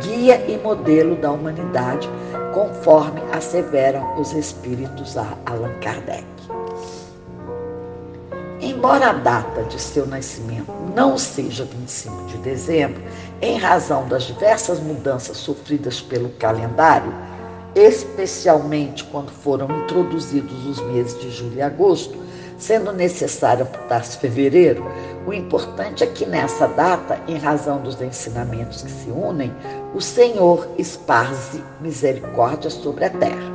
guia 0.02 0.43
e 0.47 0.58
modelo 0.58 1.15
da 1.15 1.32
humanidade, 1.32 2.10
conforme 2.54 3.21
asseveram 3.32 4.19
os 4.19 4.34
espíritos 4.34 5.17
a 5.17 5.38
Allan 5.45 5.74
Kardec. 5.82 6.26
Embora 8.60 9.10
a 9.10 9.13
data 9.13 9.63
de 9.63 9.80
seu 9.80 10.06
nascimento 10.06 10.71
não 10.95 11.17
seja 11.17 11.65
25 11.65 12.26
de 12.26 12.38
dezembro, 12.38 13.02
em 13.41 13.58
razão 13.58 14.08
das 14.08 14.24
diversas 14.24 14.80
mudanças 14.80 15.38
sofridas 15.38 16.00
pelo 16.00 16.30
calendário, 16.32 17.12
especialmente 17.74 19.04
quando 19.06 19.32
foram 19.32 19.67
introduzidos 19.84 20.65
os 20.67 20.80
meses 20.88 21.19
de 21.19 21.32
julho 21.32 21.56
e 21.56 21.62
agosto, 21.62 22.17
sendo 22.62 22.93
necessário 22.93 23.63
amputar-se 23.63 24.17
fevereiro, 24.17 24.86
o 25.26 25.34
importante 25.34 26.04
é 26.04 26.08
que 26.08 26.26
nessa 26.26 26.67
data, 26.67 27.19
em 27.28 27.38
razão 27.38 27.82
dos 27.82 28.00
ensinamentos 28.00 28.84
que 28.84 28.91
se 28.91 29.10
unem, 29.10 29.52
o 29.95 30.00
Senhor 30.00 30.67
esparze 30.78 31.63
misericórdia 31.82 32.69
sobre 32.69 33.06
a 33.06 33.10
terra. 33.10 33.52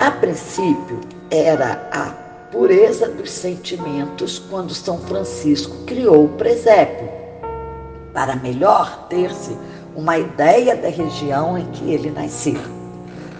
A 0.00 0.10
princípio, 0.10 1.00
era 1.30 1.88
a 1.92 2.10
pureza 2.50 3.08
dos 3.08 3.30
sentimentos 3.30 4.38
quando 4.38 4.74
São 4.74 4.98
Francisco 4.98 5.84
criou 5.86 6.24
o 6.24 6.28
presépio, 6.30 7.08
para 8.12 8.36
melhor 8.36 9.06
ter-se 9.08 9.56
uma 9.94 10.18
ideia 10.18 10.74
da 10.76 10.88
região 10.88 11.58
em 11.58 11.66
que 11.66 11.92
ele 11.92 12.10
nasceu. 12.10 12.83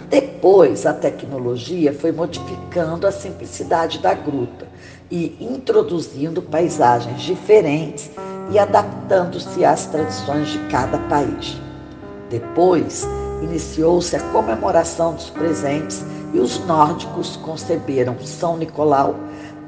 Depois, 0.09 0.85
a 0.85 0.93
tecnologia 0.93 1.91
foi 1.91 2.11
modificando 2.11 3.07
a 3.07 3.11
simplicidade 3.11 3.99
da 3.99 4.13
gruta 4.13 4.67
e 5.09 5.35
introduzindo 5.39 6.41
paisagens 6.41 7.21
diferentes 7.21 8.11
e 8.51 8.59
adaptando-se 8.59 9.65
às 9.65 9.87
tradições 9.87 10.49
de 10.49 10.59
cada 10.67 10.99
país. 11.09 11.59
Depois, 12.29 13.07
iniciou-se 13.41 14.15
a 14.15 14.21
comemoração 14.31 15.15
dos 15.15 15.29
presentes 15.31 16.03
e 16.33 16.39
os 16.39 16.63
nórdicos 16.65 17.35
conceberam 17.37 18.15
São 18.19 18.57
Nicolau 18.57 19.15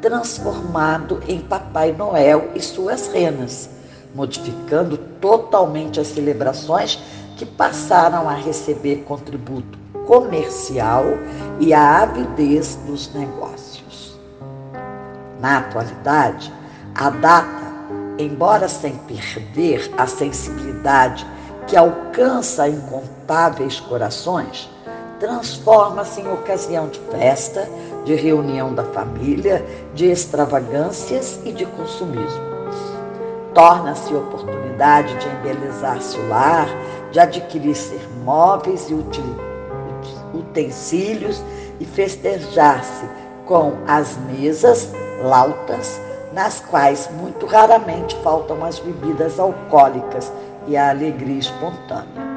transformado 0.02 1.20
em 1.28 1.40
Papai 1.40 1.92
Noel 1.92 2.52
e 2.54 2.62
suas 2.62 3.08
renas, 3.08 3.68
modificando 4.14 4.98
totalmente 5.20 6.00
as 6.00 6.08
celebrações 6.08 7.00
que 7.36 7.46
passaram 7.46 8.30
a 8.30 8.36
receber 8.36 8.98
contributo 8.98 9.87
comercial 10.08 11.04
e 11.60 11.74
a 11.74 12.02
avidez 12.02 12.76
dos 12.88 13.14
negócios. 13.14 14.18
Na 15.40 15.60
atualidade, 15.60 16.52
a 16.96 17.10
data, 17.10 17.68
embora 18.18 18.68
sem 18.68 18.94
perder 18.94 19.92
a 19.98 20.08
sensibilidade 20.08 21.28
que 21.68 21.78
alcança 21.78 22.68
incontáveis 22.68 23.80
corações, 23.82 24.70
transforma-se 25.20 26.22
em 26.22 26.32
ocasião 26.32 26.88
de 26.88 27.00
festa, 27.12 27.68
de 28.06 28.16
reunião 28.16 28.74
da 28.74 28.84
família, 28.86 29.64
de 29.94 30.06
extravagâncias 30.06 31.40
e 31.44 31.52
de 31.52 31.66
consumismo. 31.66 32.48
Torna-se 33.54 34.14
oportunidade 34.14 35.16
de 35.18 35.28
embelezar-se 35.28 36.18
o 36.18 36.30
lar, 36.30 36.68
de 37.12 37.20
adquirir-se 37.20 38.00
móveis 38.24 38.90
e 38.90 38.94
utilidades 38.94 39.47
utensílios 40.34 41.42
e 41.80 41.86
festejar-se 41.86 43.06
com 43.46 43.74
as 43.88 44.18
mesas 44.30 44.92
lautas, 45.22 46.00
nas 46.34 46.60
quais 46.60 47.10
muito 47.20 47.46
raramente 47.46 48.16
faltam 48.24 48.64
as 48.64 48.80
bebidas 48.80 49.40
alcoólicas 49.40 50.32
e 50.68 50.76
a 50.76 50.90
alegria 50.90 51.40
espontânea. 51.40 52.28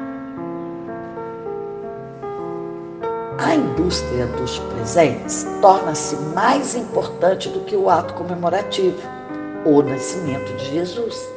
A 3.37 3.55
indústria 3.55 4.27
dos 4.27 4.59
presentes 4.59 5.45
torna-se 5.61 6.15
mais 6.33 6.75
importante 6.75 7.49
do 7.49 7.61
que 7.61 7.75
o 7.75 7.89
ato 7.89 8.13
comemorativo, 8.13 9.01
o 9.65 9.81
nascimento 9.81 10.55
de 10.57 10.71
Jesus. 10.71 11.27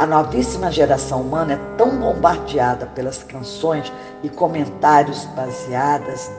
A 0.00 0.06
novíssima 0.06 0.72
geração 0.72 1.20
humana 1.20 1.52
é 1.52 1.76
tão 1.76 1.98
bombardeada 1.98 2.86
pelas 2.86 3.22
canções 3.22 3.92
e 4.22 4.30
comentários 4.30 5.26
baseadas, 5.36 6.32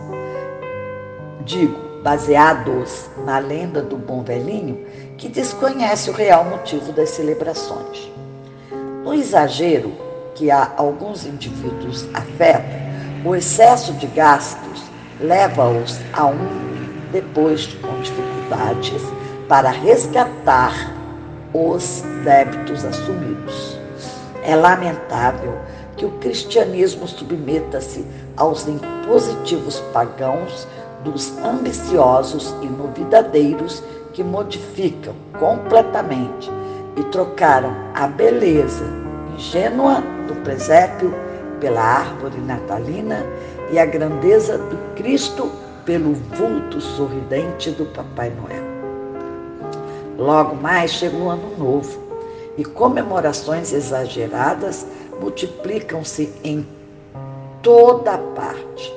digo, 1.46 1.80
baseados 2.02 3.08
na 3.24 3.38
lenda 3.38 3.80
do 3.80 3.98
bom 3.98 4.24
velhinho, 4.24 4.84
que 5.16 5.30
desconhece 5.30 6.10
o 6.10 6.14
real 6.14 6.44
motivo 6.44 6.92
das 6.92 7.12
celebrações. 7.12 8.12
No 9.04 9.14
exagero 9.14 9.94
que 10.34 10.50
há 10.50 10.72
alguns 10.76 11.28
indivíduos 11.28 12.08
afeta, 12.16 12.66
o 13.24 13.36
excesso 13.36 13.94
de 13.94 14.08
gastos 14.08 14.82
leva-os 15.20 16.00
a 16.14 16.26
um 16.26 17.12
depois 17.12 17.68
com 17.76 18.02
dificuldades 18.02 19.04
para 19.48 19.70
resgatar 19.70 21.00
os 21.54 22.04
débitos 22.24 22.86
assumidos. 22.86 23.78
É 24.44 24.56
lamentável 24.56 25.58
que 25.98 26.06
o 26.06 26.12
cristianismo 26.20 27.08
submeta-se 27.08 28.06
aos 28.38 28.68
impositivos 28.68 29.80
pagãos 29.94 30.68
dos 31.04 31.38
ambiciosos 31.40 32.56
e 32.62 32.66
novidadeiros 32.66 33.84
que 34.14 34.24
modificam 34.24 35.14
completamente 35.40 36.50
e 36.96 37.04
trocaram 37.06 37.74
a 37.94 38.08
beleza 38.08 38.86
ingênua 39.36 40.04
do 40.28 40.36
presépio 40.44 41.14
pela 41.60 41.82
árvore 41.82 42.40
natalina 42.42 43.26
e 43.72 43.80
a 43.80 43.86
grandeza 43.86 44.58
do 44.58 44.78
Cristo 44.96 45.52
pelo 45.86 46.14
vulto 46.14 46.80
sorridente 46.82 47.72
do 47.72 47.86
Papai 47.86 48.30
Noel. 48.32 48.71
Logo 50.18 50.56
mais 50.56 50.92
chega 50.92 51.16
o 51.16 51.30
Ano 51.30 51.58
Novo 51.58 52.00
e 52.58 52.64
comemorações 52.64 53.74
exageradas 53.74 54.86
multiplicam-se 55.20 56.34
em 56.44 56.68
toda 57.62 58.18
parte. 58.18 58.94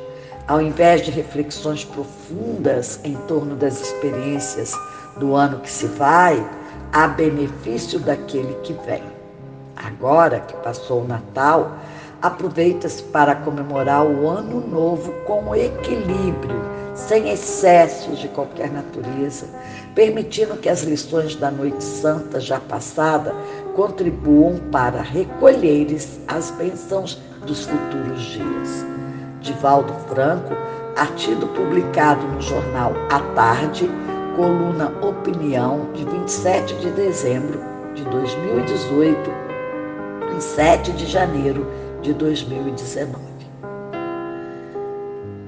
Ao 0.46 0.60
invés 0.60 1.02
de 1.02 1.10
reflexões 1.10 1.84
profundas 1.84 3.00
em 3.04 3.14
torno 3.28 3.54
das 3.54 3.80
experiências 3.80 4.72
do 5.16 5.34
ano 5.34 5.60
que 5.60 5.70
se 5.70 5.86
vai, 5.86 6.44
a 6.92 7.08
benefício 7.08 7.98
daquele 7.98 8.54
que 8.62 8.72
vem. 8.86 9.02
Agora 9.76 10.40
que 10.40 10.54
passou 10.56 11.02
o 11.02 11.08
Natal, 11.08 11.72
aproveita-se 12.20 13.02
para 13.04 13.34
comemorar 13.34 14.04
o 14.04 14.28
Ano 14.28 14.60
Novo 14.60 15.12
com 15.26 15.54
equilíbrio, 15.54 16.73
sem 16.94 17.30
excessos 17.30 18.18
de 18.18 18.28
qualquer 18.28 18.70
natureza, 18.70 19.46
permitindo 19.94 20.56
que 20.56 20.68
as 20.68 20.82
lições 20.82 21.34
da 21.36 21.50
Noite 21.50 21.82
Santa 21.82 22.40
já 22.40 22.60
passada 22.60 23.34
contribuam 23.74 24.58
para 24.70 25.02
recolheres 25.02 26.20
as 26.28 26.50
bênçãos 26.52 27.20
dos 27.46 27.66
futuros 27.66 28.22
dias. 28.22 28.86
Divaldo 29.40 29.92
Franco, 30.08 30.54
artigo 30.96 31.46
publicado 31.48 32.26
no 32.28 32.40
jornal 32.40 32.92
A 33.10 33.20
Tarde, 33.34 33.90
coluna 34.36 34.88
Opinião, 35.02 35.92
de 35.92 36.04
27 36.04 36.74
de 36.76 36.90
dezembro 36.92 37.60
de 37.94 38.04
2018, 38.04 39.30
em 40.34 40.40
7 40.40 40.92
de 40.92 41.06
janeiro 41.06 41.66
de 42.02 42.12
2019. 42.14 43.33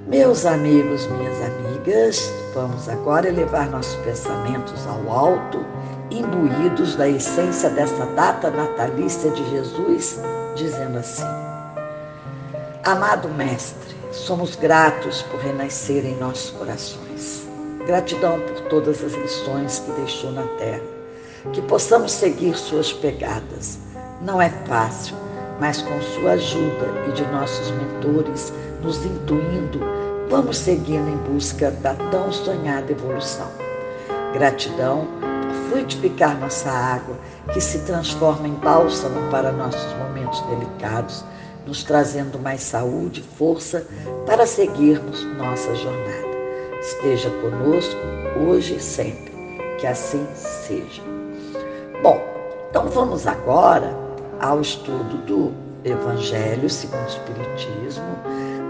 Meus 0.06 0.46
amigos, 0.46 1.04
minhas 1.08 1.36
amigas, 1.42 2.32
vamos 2.54 2.88
agora 2.88 3.26
elevar 3.26 3.68
nossos 3.68 3.96
pensamentos 4.04 4.86
ao 4.86 5.10
alto, 5.10 5.66
imbuídos 6.12 6.94
da 6.94 7.08
essência 7.08 7.68
dessa 7.70 8.06
data 8.14 8.48
natalícia 8.48 9.32
de 9.32 9.50
Jesus, 9.50 10.20
dizendo 10.54 10.98
assim: 10.98 11.26
Amado 12.84 13.28
Mestre, 13.30 13.96
somos 14.12 14.54
gratos 14.54 15.22
por 15.22 15.40
renascer 15.40 16.06
em 16.06 16.14
nossos 16.20 16.50
corações. 16.50 17.44
Gratidão 17.84 18.38
por 18.38 18.60
todas 18.68 19.02
as 19.02 19.12
lições 19.12 19.80
que 19.80 19.90
deixou 20.00 20.30
na 20.30 20.44
terra. 20.56 20.84
Que 21.52 21.60
possamos 21.62 22.12
seguir 22.12 22.56
suas 22.56 22.92
pegadas. 22.92 23.76
Não 24.22 24.40
é 24.40 24.50
fácil, 24.68 25.16
mas 25.58 25.82
com 25.82 26.00
sua 26.00 26.32
ajuda 26.32 26.86
e 27.08 27.12
de 27.12 27.26
nossos 27.26 27.72
mentores 27.72 28.52
nos 28.82 29.04
intuindo, 29.04 29.80
vamos 30.28 30.58
seguindo 30.58 31.08
em 31.08 31.32
busca 31.32 31.70
da 31.70 31.94
tão 32.10 32.32
sonhada 32.32 32.92
evolução. 32.92 33.48
Gratidão 34.32 35.06
por 35.20 35.70
frutificar 35.70 36.38
nossa 36.38 36.70
água, 36.70 37.16
que 37.52 37.60
se 37.60 37.80
transforma 37.80 38.48
em 38.48 38.54
bálsamo 38.54 39.30
para 39.30 39.52
nossos 39.52 39.92
momentos 39.98 40.40
delicados, 40.42 41.24
nos 41.66 41.82
trazendo 41.82 42.38
mais 42.38 42.60
saúde 42.62 43.20
e 43.20 43.36
força 43.36 43.86
para 44.26 44.46
seguirmos 44.46 45.24
nossa 45.36 45.74
jornada 45.74 46.26
esteja 46.86 47.30
conosco 47.40 48.00
hoje 48.46 48.76
e 48.76 48.80
sempre. 48.80 49.34
Que 49.78 49.86
assim 49.86 50.26
seja. 50.34 51.02
Bom, 52.02 52.20
então 52.70 52.88
vamos 52.88 53.26
agora 53.26 53.94
ao 54.40 54.60
estudo 54.60 55.18
do 55.26 55.52
Evangelho 55.84 56.68
segundo 56.70 57.04
o 57.04 57.08
Espiritismo. 57.08 58.04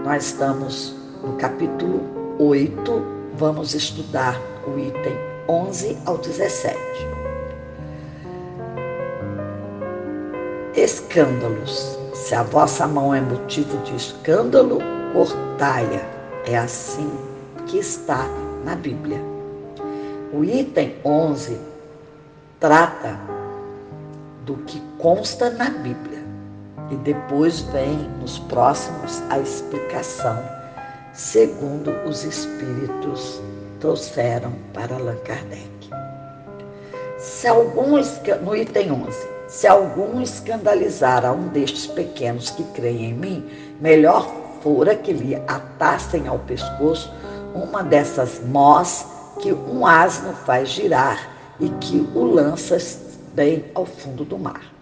Nós 0.03 0.25
estamos 0.25 0.95
no 1.23 1.33
capítulo 1.37 2.01
8, 2.39 3.05
vamos 3.35 3.73
estudar 3.73 4.39
o 4.65 4.77
item 4.77 5.13
11 5.47 5.97
ao 6.05 6.17
17. 6.17 6.77
Escândalos. 10.75 11.97
Se 12.13 12.35
a 12.35 12.43
vossa 12.43 12.87
mão 12.87 13.13
é 13.13 13.21
motivo 13.21 13.77
de 13.83 13.95
escândalo, 13.95 14.79
cortai-a. 15.13 16.17
É 16.49 16.57
assim 16.57 17.11
que 17.65 17.77
está 17.77 18.27
na 18.63 18.75
Bíblia. 18.75 19.21
O 20.33 20.43
item 20.43 20.95
11 21.03 21.59
trata 22.59 23.19
do 24.45 24.55
que 24.65 24.81
consta 24.97 25.49
na 25.49 25.69
Bíblia 25.69 26.23
e 26.89 26.95
depois 26.97 27.61
vem 27.61 27.97
nos 28.19 28.39
próximos 28.39 29.21
a 29.29 29.39
explicação, 29.39 30.37
segundo 31.17 31.89
os 32.07 32.23
espíritos 32.23 33.41
trouxeram 33.79 34.53
para 34.71 34.95
Allan 34.95 35.17
Kardec. 35.25 35.89
Se 37.17 37.47
algum, 37.47 37.99
no 38.43 38.55
item 38.55 38.91
11, 38.91 39.27
se 39.47 39.67
algum 39.67 40.21
escandalizar 40.21 41.25
a 41.25 41.31
um 41.31 41.47
destes 41.47 41.87
pequenos 41.87 42.51
que 42.51 42.63
creem 42.65 43.05
em 43.05 43.13
mim, 43.13 43.49
melhor 43.81 44.31
fora 44.61 44.95
que 44.95 45.11
lhe 45.11 45.35
atassem 45.47 46.27
ao 46.27 46.37
pescoço 46.39 47.11
uma 47.55 47.83
dessas 47.83 48.39
mós 48.45 49.07
que 49.41 49.51
um 49.51 49.87
asno 49.87 50.33
faz 50.33 50.69
girar 50.69 51.31
e 51.59 51.67
que 51.69 52.07
o 52.13 52.23
lança 52.25 52.77
bem 53.33 53.65
ao 53.73 53.87
fundo 53.87 54.23
do 54.23 54.37
mar. 54.37 54.76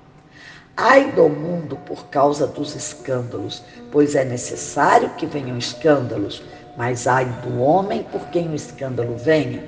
Ai 0.78 1.12
do 1.12 1.30
mundo 1.30 1.78
por 1.86 2.08
causa 2.08 2.46
dos 2.46 2.76
escândalos, 2.76 3.64
pois 3.92 4.16
é 4.16 4.26
necessário 4.26 5.10
que 5.12 5.26
venham 5.26 5.58
escândalos, 5.58 6.44
mas 6.78 7.08
ai 7.08 7.26
do 7.44 7.60
homem 7.60 8.04
por 8.04 8.28
quem 8.28 8.50
o 8.50 8.56
escândalo 8.56 9.16
venha. 9.18 9.64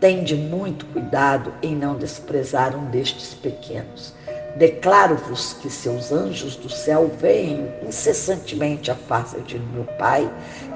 Tende 0.00 0.34
muito 0.34 0.86
cuidado 0.86 1.52
em 1.62 1.74
não 1.74 1.96
desprezar 1.96 2.76
um 2.76 2.90
destes 2.90 3.34
pequenos. 3.34 4.12
Declaro-vos 4.56 5.54
que 5.54 5.70
seus 5.70 6.12
anjos 6.12 6.56
do 6.56 6.68
céu 6.68 7.10
veem 7.20 7.72
incessantemente 7.86 8.90
a 8.90 8.94
face 8.94 9.40
de 9.40 9.58
meu 9.58 9.84
Pai, 9.98 10.30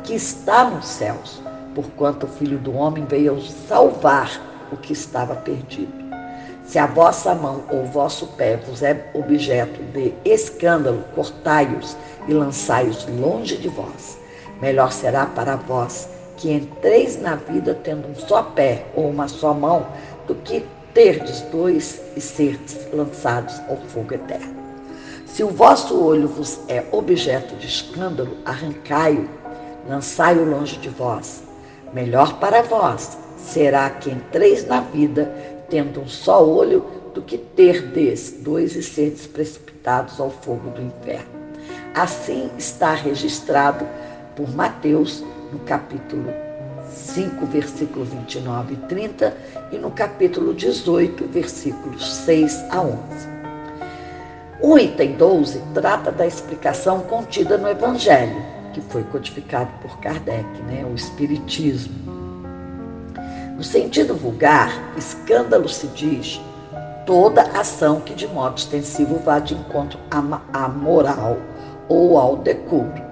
que 0.05 0.14
está 0.14 0.71
nos 0.71 0.87
céus 0.87 1.40
porquanto 1.79 2.27
o 2.27 2.29
Filho 2.29 2.59
do 2.59 2.75
Homem 2.75 3.05
veio 3.05 3.40
salvar 3.40 4.29
o 4.73 4.77
que 4.77 4.92
estava 4.92 5.37
perdido. 5.37 5.97
Se 6.68 6.78
a 6.78 6.85
vossa 6.85 7.35
mão 7.35 7.62
ou 7.70 7.87
vosso 7.87 8.26
pé 8.26 8.59
vos 8.59 8.83
é 8.83 9.11
objeto 9.14 9.83
de 9.85 10.12
escândalo, 10.22 11.02
cortai-os 11.14 11.96
e 12.28 12.35
lançai-os 12.35 13.09
longe 13.09 13.57
de 13.57 13.68
vós. 13.68 14.18
Melhor 14.61 14.92
será 14.92 15.24
para 15.24 15.57
vós 15.57 16.07
que 16.37 16.52
entreis 16.52 17.18
na 17.18 17.37
vida 17.37 17.74
tendo 17.74 18.07
um 18.07 18.14
só 18.14 18.42
pé 18.42 18.85
ou 18.94 19.09
uma 19.09 19.28
só 19.28 19.54
mão, 19.54 19.87
do 20.26 20.35
que 20.35 20.62
terdes 20.92 21.40
dois 21.50 22.02
e 22.14 22.20
serdes 22.20 22.87
lançados 22.92 23.59
ao 23.66 23.78
fogo 23.78 24.12
eterno. 24.12 24.54
Se 25.24 25.42
o 25.42 25.48
vosso 25.48 25.98
olho 25.98 26.28
vos 26.28 26.61
é 26.68 26.85
objeto 26.92 27.57
de 27.57 27.66
escândalo, 27.66 28.37
arrancai-o, 28.44 29.26
lançai-o 29.88 30.44
longe 30.44 30.76
de 30.76 30.90
vós. 30.90 31.42
Melhor 31.94 32.38
para 32.38 32.61
vós 32.61 33.16
será 33.38 33.88
que 33.88 34.11
entreis 34.11 34.66
na 34.66 34.81
vida 34.81 35.33
tendo 35.68 36.00
um 36.00 36.09
só 36.09 36.44
olho 36.44 36.85
do 37.14 37.22
que 37.22 37.38
terdes 37.38 38.33
dois 38.40 38.74
e 38.76 38.83
serdes 38.83 39.26
precipitados 39.26 40.20
ao 40.20 40.31
fogo 40.31 40.70
do 40.70 40.83
inferno. 40.83 41.38
Assim 41.94 42.50
está 42.57 42.94
registrado 42.94 43.87
por 44.37 44.48
Mateus 44.54 45.24
no 45.52 45.59
capítulo 45.61 46.33
5, 46.90 47.46
versículo 47.46 48.04
29 48.04 48.74
e 48.74 48.76
30 48.88 49.37
e 49.72 49.78
no 49.78 49.90
capítulo 49.90 50.54
18, 50.54 51.26
versículos 51.28 52.14
6 52.24 52.54
a 52.70 52.81
11. 52.81 52.98
O 54.61 54.78
item 54.78 55.12
12 55.12 55.62
trata 55.74 56.11
da 56.11 56.26
explicação 56.26 57.00
contida 57.00 57.57
no 57.57 57.68
Evangelho 57.68 58.59
que 58.72 58.92
foi 58.92 59.02
codificado 59.04 59.70
por 59.81 59.98
Kardec, 59.98 60.46
né, 60.62 60.85
o 60.85 60.94
Espiritismo. 60.94 62.17
No 63.59 63.64
sentido 63.64 64.14
vulgar, 64.14 64.71
escândalo 64.97 65.68
se 65.68 65.88
diz 65.88 66.40
toda 67.05 67.42
ação 67.59 68.01
que 68.01 68.14
de 68.14 68.29
modo 68.29 68.57
extensivo 68.57 69.18
vá 69.18 69.40
de 69.40 69.55
encontro 69.55 69.99
à 70.12 70.68
moral 70.68 71.37
ou 71.88 72.16
ao 72.16 72.37
decoro. 72.37 73.03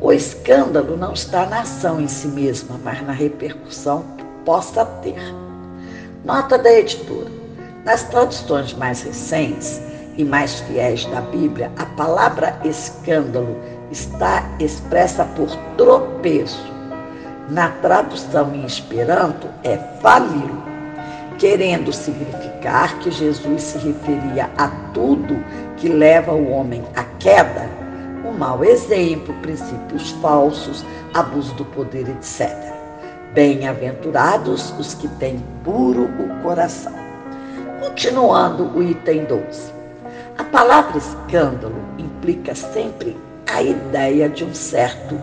O 0.00 0.12
escândalo 0.12 0.96
não 0.96 1.14
está 1.14 1.46
na 1.46 1.62
ação 1.62 2.00
em 2.00 2.06
si 2.06 2.28
mesma, 2.28 2.78
mas 2.84 3.04
na 3.04 3.12
repercussão 3.12 4.04
que 4.16 4.24
possa 4.44 4.84
ter. 4.84 5.20
Nota 6.24 6.56
da 6.56 6.72
editora: 6.72 7.28
nas 7.84 8.04
traduções 8.04 8.72
mais 8.72 9.02
recentes 9.02 9.82
e 10.16 10.24
mais 10.24 10.60
fiéis 10.60 11.06
da 11.06 11.22
Bíblia, 11.22 11.72
a 11.76 11.86
palavra 11.86 12.56
escândalo 12.62 13.56
está 13.90 14.48
expressa 14.60 15.24
por 15.24 15.48
tropeço. 15.76 16.71
Na 17.48 17.68
tradução 17.68 18.54
em 18.54 18.64
esperanto, 18.64 19.48
é 19.64 19.76
falilo, 20.00 20.62
querendo 21.38 21.92
significar 21.92 22.98
que 23.00 23.10
Jesus 23.10 23.62
se 23.62 23.78
referia 23.78 24.50
a 24.56 24.68
tudo 24.94 25.42
que 25.76 25.88
leva 25.88 26.32
o 26.32 26.50
homem 26.50 26.84
à 26.94 27.02
queda, 27.18 27.68
o 28.24 28.32
mau 28.32 28.64
exemplo, 28.64 29.34
princípios 29.42 30.10
falsos, 30.22 30.84
abuso 31.12 31.54
do 31.54 31.64
poder, 31.64 32.08
etc. 32.08 32.50
Bem-aventurados 33.34 34.72
os 34.78 34.94
que 34.94 35.08
têm 35.08 35.42
puro 35.64 36.04
o 36.04 36.42
coração. 36.42 36.92
Continuando 37.80 38.64
o 38.76 38.82
item 38.82 39.24
12. 39.24 39.72
A 40.38 40.44
palavra 40.44 40.98
escândalo 40.98 41.74
implica 41.98 42.54
sempre 42.54 43.16
a 43.52 43.62
ideia 43.62 44.28
de 44.28 44.44
um 44.44 44.54
certo 44.54 45.18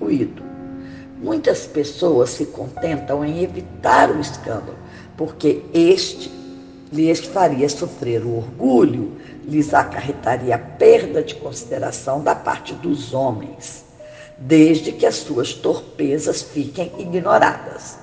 ruído. 0.00 0.47
Muitas 1.20 1.66
pessoas 1.66 2.30
se 2.30 2.46
contentam 2.46 3.24
em 3.24 3.42
evitar 3.42 4.10
o 4.10 4.20
escândalo, 4.20 4.78
porque 5.16 5.62
este 5.74 6.30
lhes 6.92 7.20
faria 7.20 7.68
sofrer 7.68 8.24
o 8.24 8.36
orgulho, 8.36 9.16
lhes 9.44 9.74
acarretaria 9.74 10.56
perda 10.56 11.22
de 11.22 11.34
consideração 11.34 12.22
da 12.22 12.34
parte 12.34 12.72
dos 12.74 13.12
homens, 13.12 13.84
desde 14.38 14.92
que 14.92 15.04
as 15.04 15.16
suas 15.16 15.52
torpezas 15.52 16.42
fiquem 16.42 16.92
ignoradas. 16.98 17.98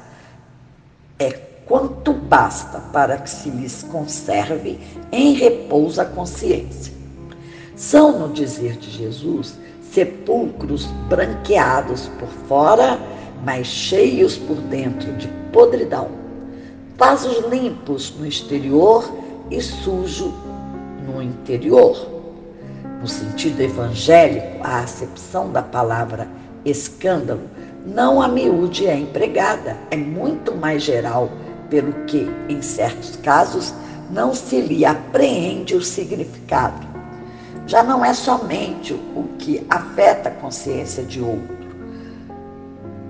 É 1.17 1.31
quanto 1.65 2.13
basta 2.13 2.79
para 2.91 3.17
que 3.17 3.29
se 3.29 3.49
lhes 3.49 3.81
conserve 3.83 4.79
em 5.11 5.33
repouso 5.33 6.01
a 6.01 6.05
consciência. 6.05 6.93
São, 7.75 8.19
no 8.19 8.33
dizer 8.33 8.77
de 8.77 8.89
Jesus, 8.91 9.55
sepulcros 9.95 10.87
branqueados 11.07 12.09
por 12.19 12.27
fora, 12.49 12.99
mas 13.45 13.65
cheios 13.65 14.37
por 14.37 14.57
dentro 14.57 15.13
de 15.13 15.29
podridão. 15.53 16.09
Vasos 16.97 17.45
limpos 17.49 18.13
no 18.19 18.25
exterior 18.25 19.09
e 19.49 19.61
sujo 19.61 20.33
no 21.07 21.21
interior. 21.21 22.11
No 22.99 23.07
sentido 23.07 23.61
evangélico, 23.61 24.59
a 24.61 24.79
acepção 24.79 25.51
da 25.51 25.63
palavra 25.63 26.27
escândalo 26.65 27.43
não 27.85 28.21
a 28.21 28.27
miúde 28.27 28.87
é 28.87 28.97
empregada, 28.97 29.77
é 29.91 29.95
muito 29.95 30.53
mais 30.55 30.83
geral, 30.83 31.29
pelo 31.69 31.93
que, 32.05 32.29
em 32.49 32.61
certos 32.61 33.15
casos, 33.17 33.73
não 34.09 34.33
se 34.33 34.59
lhe 34.59 34.83
apreende 34.83 35.75
o 35.75 35.81
significado 35.81 36.94
já 37.67 37.83
não 37.83 38.03
é 38.05 38.13
somente 38.13 38.93
o 38.93 39.29
que 39.39 39.65
afeta 39.69 40.29
a 40.29 40.31
consciência 40.31 41.03
de 41.03 41.21
outro, 41.21 41.65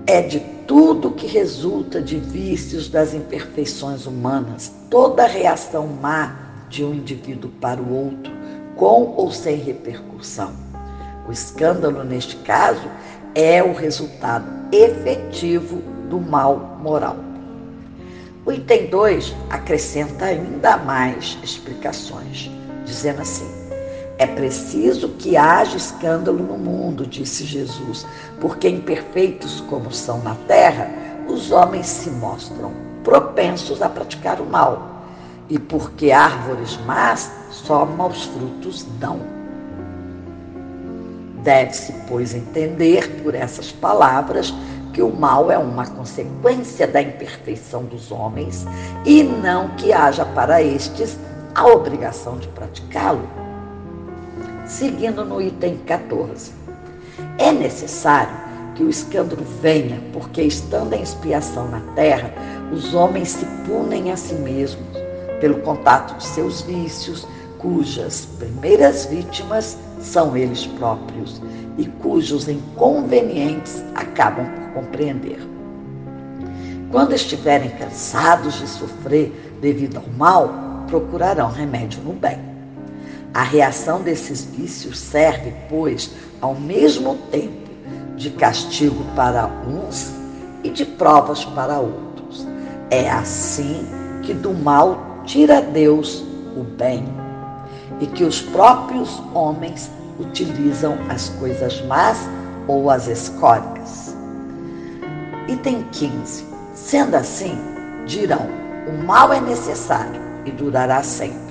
é 0.06 0.22
de 0.22 0.40
tudo 0.66 1.12
que 1.12 1.26
resulta 1.26 2.00
de 2.00 2.16
vícios 2.18 2.88
das 2.88 3.14
imperfeições 3.14 4.06
humanas, 4.06 4.72
toda 4.90 5.26
reação 5.26 5.86
má 5.86 6.36
de 6.68 6.84
um 6.84 6.94
indivíduo 6.94 7.50
para 7.60 7.80
o 7.80 7.92
outro, 7.92 8.32
com 8.76 9.14
ou 9.16 9.30
sem 9.30 9.56
repercussão. 9.56 10.52
O 11.28 11.32
escândalo, 11.32 12.04
neste 12.04 12.36
caso, 12.36 12.88
é 13.34 13.62
o 13.62 13.72
resultado 13.72 14.46
efetivo 14.72 15.82
do 16.08 16.20
mal 16.20 16.78
moral. 16.80 17.16
O 18.44 18.52
item 18.52 18.86
2 18.86 19.34
acrescenta 19.50 20.26
ainda 20.26 20.76
mais 20.76 21.36
explicações, 21.42 22.50
dizendo 22.84 23.22
assim: 23.22 23.65
é 24.18 24.26
preciso 24.26 25.10
que 25.10 25.36
haja 25.36 25.76
escândalo 25.76 26.42
no 26.42 26.56
mundo, 26.56 27.06
disse 27.06 27.44
Jesus, 27.44 28.06
porque 28.40 28.68
imperfeitos 28.68 29.60
como 29.62 29.92
são 29.92 30.22
na 30.22 30.34
terra, 30.46 30.88
os 31.28 31.50
homens 31.52 31.86
se 31.86 32.10
mostram 32.10 32.72
propensos 33.04 33.82
a 33.82 33.88
praticar 33.88 34.40
o 34.40 34.46
mal, 34.46 35.02
e 35.50 35.58
porque 35.58 36.12
árvores 36.12 36.78
más 36.86 37.30
só 37.50 37.84
maus 37.84 38.24
frutos 38.24 38.86
dão. 38.98 39.20
Deve-se, 41.42 41.92
pois, 42.08 42.34
entender 42.34 43.22
por 43.22 43.34
essas 43.34 43.70
palavras 43.70 44.52
que 44.92 45.02
o 45.02 45.14
mal 45.14 45.50
é 45.50 45.58
uma 45.58 45.86
consequência 45.86 46.86
da 46.86 47.02
imperfeição 47.02 47.84
dos 47.84 48.10
homens 48.10 48.66
e 49.04 49.22
não 49.22 49.68
que 49.76 49.92
haja 49.92 50.24
para 50.24 50.62
estes 50.62 51.18
a 51.54 51.66
obrigação 51.66 52.38
de 52.38 52.48
praticá-lo 52.48 53.45
seguindo 54.66 55.24
no 55.24 55.40
item 55.40 55.78
14. 55.86 56.52
É 57.38 57.52
necessário 57.52 58.34
que 58.74 58.82
o 58.82 58.90
escândalo 58.90 59.42
venha, 59.62 60.00
porque 60.12 60.42
estando 60.42 60.92
em 60.92 61.02
expiação 61.02 61.68
na 61.68 61.80
terra, 61.94 62.32
os 62.72 62.92
homens 62.94 63.28
se 63.30 63.46
punem 63.66 64.10
a 64.10 64.16
si 64.16 64.34
mesmos 64.34 64.86
pelo 65.40 65.60
contato 65.60 66.16
de 66.18 66.24
seus 66.24 66.62
vícios, 66.62 67.26
cujas 67.58 68.26
primeiras 68.38 69.06
vítimas 69.06 69.78
são 70.00 70.36
eles 70.36 70.66
próprios 70.66 71.40
e 71.78 71.86
cujos 71.86 72.48
inconvenientes 72.48 73.82
acabam 73.94 74.46
por 74.46 74.82
compreender. 74.82 75.38
Quando 76.90 77.14
estiverem 77.14 77.70
cansados 77.70 78.54
de 78.54 78.68
sofrer 78.68 79.32
devido 79.60 79.98
ao 79.98 80.06
mal, 80.16 80.84
procurarão 80.86 81.50
remédio 81.50 82.02
no 82.02 82.12
bem. 82.12 82.55
A 83.36 83.42
reação 83.42 84.00
desses 84.00 84.46
vícios 84.46 84.98
serve, 84.98 85.52
pois, 85.68 86.10
ao 86.40 86.54
mesmo 86.54 87.16
tempo 87.30 87.68
de 88.16 88.30
castigo 88.30 89.04
para 89.14 89.46
uns 89.46 90.10
e 90.64 90.70
de 90.70 90.86
provas 90.86 91.44
para 91.44 91.78
outros. 91.78 92.48
É 92.90 93.10
assim 93.10 93.86
que 94.22 94.32
do 94.32 94.54
mal 94.54 95.20
tira 95.26 95.60
Deus 95.60 96.24
o 96.56 96.64
bem 96.64 97.04
e 98.00 98.06
que 98.06 98.24
os 98.24 98.40
próprios 98.40 99.22
homens 99.34 99.90
utilizam 100.18 100.96
as 101.10 101.28
coisas 101.28 101.82
más 101.82 102.18
ou 102.66 102.88
as 102.90 103.06
escórias. 103.06 104.16
Item 105.46 105.84
15. 105.92 106.46
Sendo 106.72 107.16
assim, 107.16 107.58
dirão: 108.06 108.46
o 108.88 109.04
mal 109.04 109.30
é 109.30 109.42
necessário 109.42 110.22
e 110.46 110.50
durará 110.50 111.02
sempre 111.02 111.45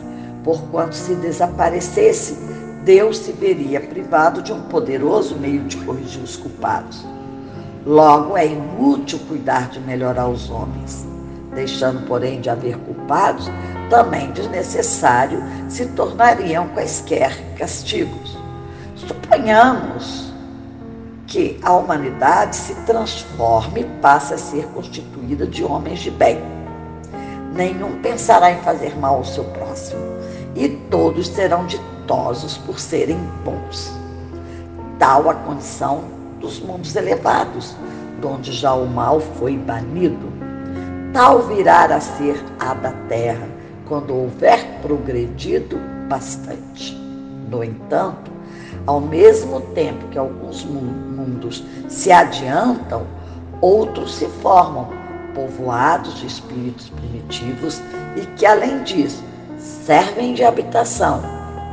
porquanto 0.45 0.93
se 0.93 1.15
desaparecesse, 1.15 2.38
Deus 2.84 3.17
se 3.17 3.31
veria 3.31 3.81
privado 3.81 4.43
de 4.43 4.53
um 4.53 4.62
poderoso 4.62 5.36
meio 5.36 5.63
de 5.63 5.75
corrigir 5.77 6.21
os 6.21 6.38
culpados. 6.38 7.03
Logo, 7.84 8.38
é 8.38 8.45
inútil 8.45 9.19
cuidar 9.27 9.69
de 9.69 9.79
melhorar 9.79 10.27
os 10.27 10.49
homens. 10.51 11.05
Deixando, 11.53 12.05
porém, 12.05 12.41
de 12.41 12.49
haver 12.49 12.77
culpados, 12.79 13.49
também 13.89 14.31
desnecessário 14.31 15.41
se 15.67 15.88
tornariam 15.88 16.67
quaisquer 16.69 17.36
castigos. 17.58 18.38
Suponhamos 18.95 20.31
que 21.25 21.60
a 21.63 21.73
humanidade 21.73 22.55
se 22.55 22.75
transforme 22.86 23.81
e 23.81 23.99
passe 23.99 24.34
a 24.36 24.38
ser 24.38 24.65
constituída 24.67 25.47
de 25.47 25.63
homens 25.63 25.99
de 25.99 26.12
bem. 26.12 26.39
Nenhum 27.53 27.99
pensará 28.01 28.51
em 28.51 28.62
fazer 28.62 28.95
mal 28.97 29.15
ao 29.15 29.25
seu 29.25 29.43
próximo 29.45 30.14
e 30.55 30.69
todos 30.89 31.27
serão 31.27 31.65
ditosos 31.65 32.57
por 32.59 32.79
serem 32.79 33.19
bons. 33.43 33.91
Tal 34.97 35.29
a 35.29 35.35
condição 35.35 36.05
dos 36.39 36.59
mundos 36.59 36.95
elevados, 36.95 37.75
donde 38.21 38.51
já 38.53 38.73
o 38.73 38.87
mal 38.87 39.19
foi 39.19 39.57
banido. 39.57 40.31
Tal 41.13 41.41
virá 41.43 41.85
a 41.85 41.99
ser 41.99 42.41
a 42.59 42.73
da 42.73 42.91
terra, 43.09 43.47
quando 43.87 44.15
houver 44.15 44.79
progredido 44.81 45.77
bastante. 46.07 46.95
No 47.49 47.63
entanto, 47.63 48.31
ao 48.87 49.01
mesmo 49.01 49.61
tempo 49.73 50.07
que 50.07 50.17
alguns 50.17 50.63
mundos 50.63 51.63
se 51.89 52.11
adiantam, 52.11 53.03
outros 53.61 54.15
se 54.15 54.27
formam, 54.41 54.89
povoados 55.33 56.15
de 56.19 56.27
espíritos 56.27 56.89
primitivos 56.89 57.81
e 58.15 58.21
que, 58.37 58.45
além 58.45 58.83
disso, 58.83 59.23
servem 59.86 60.34
de 60.34 60.43
habitação, 60.43 61.21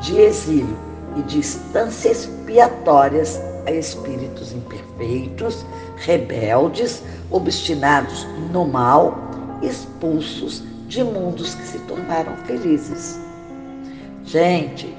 de 0.02 0.20
exílio 0.20 0.76
e 1.16 1.22
de 1.22 1.38
instâncias 1.38 2.24
expiatórias 2.24 3.40
a 3.66 3.70
espíritos 3.70 4.52
imperfeitos, 4.52 5.64
rebeldes, 5.96 7.02
obstinados 7.30 8.26
no 8.52 8.66
mal, 8.66 9.16
expulsos 9.62 10.62
de 10.88 11.02
mundos 11.02 11.54
que 11.54 11.66
se 11.66 11.78
tornaram 11.80 12.36
felizes. 12.44 13.18
Gente, 14.24 14.94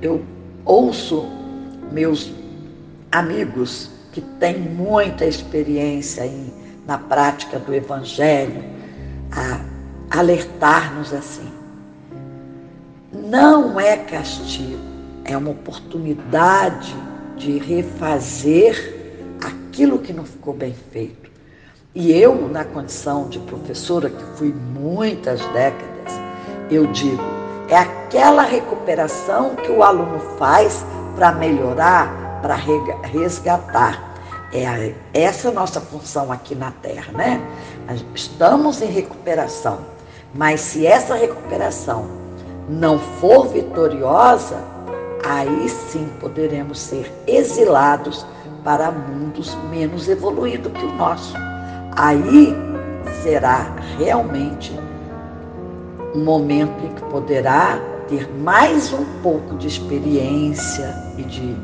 eu 0.00 0.24
ouço 0.64 1.28
meus 1.92 2.32
amigos 3.12 3.90
que 4.10 4.22
têm 4.40 4.58
muita 4.58 5.26
experiência 5.26 6.24
em, 6.24 6.50
na 6.86 6.96
prática 6.96 7.58
do 7.58 7.74
Evangelho 7.74 8.64
a 9.32 9.60
alertar-nos 10.18 11.12
assim 11.12 11.63
não 13.14 13.78
é 13.78 13.96
castigo, 13.96 14.78
é 15.24 15.36
uma 15.36 15.50
oportunidade 15.50 16.94
de 17.36 17.58
refazer 17.58 19.36
aquilo 19.40 20.00
que 20.00 20.12
não 20.12 20.24
ficou 20.24 20.52
bem 20.52 20.74
feito. 20.92 21.30
E 21.94 22.10
eu, 22.12 22.48
na 22.48 22.64
condição 22.64 23.28
de 23.28 23.38
professora, 23.40 24.10
que 24.10 24.24
fui 24.36 24.52
muitas 24.52 25.40
décadas, 25.46 26.12
eu 26.68 26.88
digo, 26.88 27.22
é 27.68 27.76
aquela 27.76 28.42
recuperação 28.42 29.54
que 29.56 29.70
o 29.70 29.82
aluno 29.82 30.18
faz 30.36 30.84
para 31.14 31.32
melhorar, 31.32 32.40
para 32.42 32.56
resgatar. 32.56 34.12
É 34.52 34.94
essa 35.12 35.48
é 35.48 35.50
a 35.50 35.54
nossa 35.54 35.80
função 35.80 36.30
aqui 36.32 36.54
na 36.54 36.70
Terra, 36.70 37.12
né? 37.12 37.40
Estamos 38.14 38.82
em 38.82 38.86
recuperação, 38.86 39.80
mas 40.34 40.60
se 40.60 40.86
essa 40.86 41.14
recuperação 41.14 42.23
não 42.68 42.98
for 42.98 43.48
vitoriosa, 43.48 44.56
aí 45.24 45.68
sim 45.68 46.08
poderemos 46.20 46.78
ser 46.78 47.12
exilados 47.26 48.26
para 48.62 48.90
mundos 48.90 49.56
menos 49.70 50.08
evoluídos 50.08 50.72
que 50.72 50.84
o 50.84 50.94
nosso. 50.94 51.34
Aí 51.96 52.54
será 53.22 53.74
realmente 53.98 54.72
um 56.14 56.24
momento 56.24 56.84
em 56.84 56.94
que 56.94 57.02
poderá 57.04 57.78
ter 58.08 58.28
mais 58.38 58.92
um 58.92 59.04
pouco 59.22 59.56
de 59.56 59.68
experiência 59.68 60.94
e 61.16 61.22
de 61.22 61.56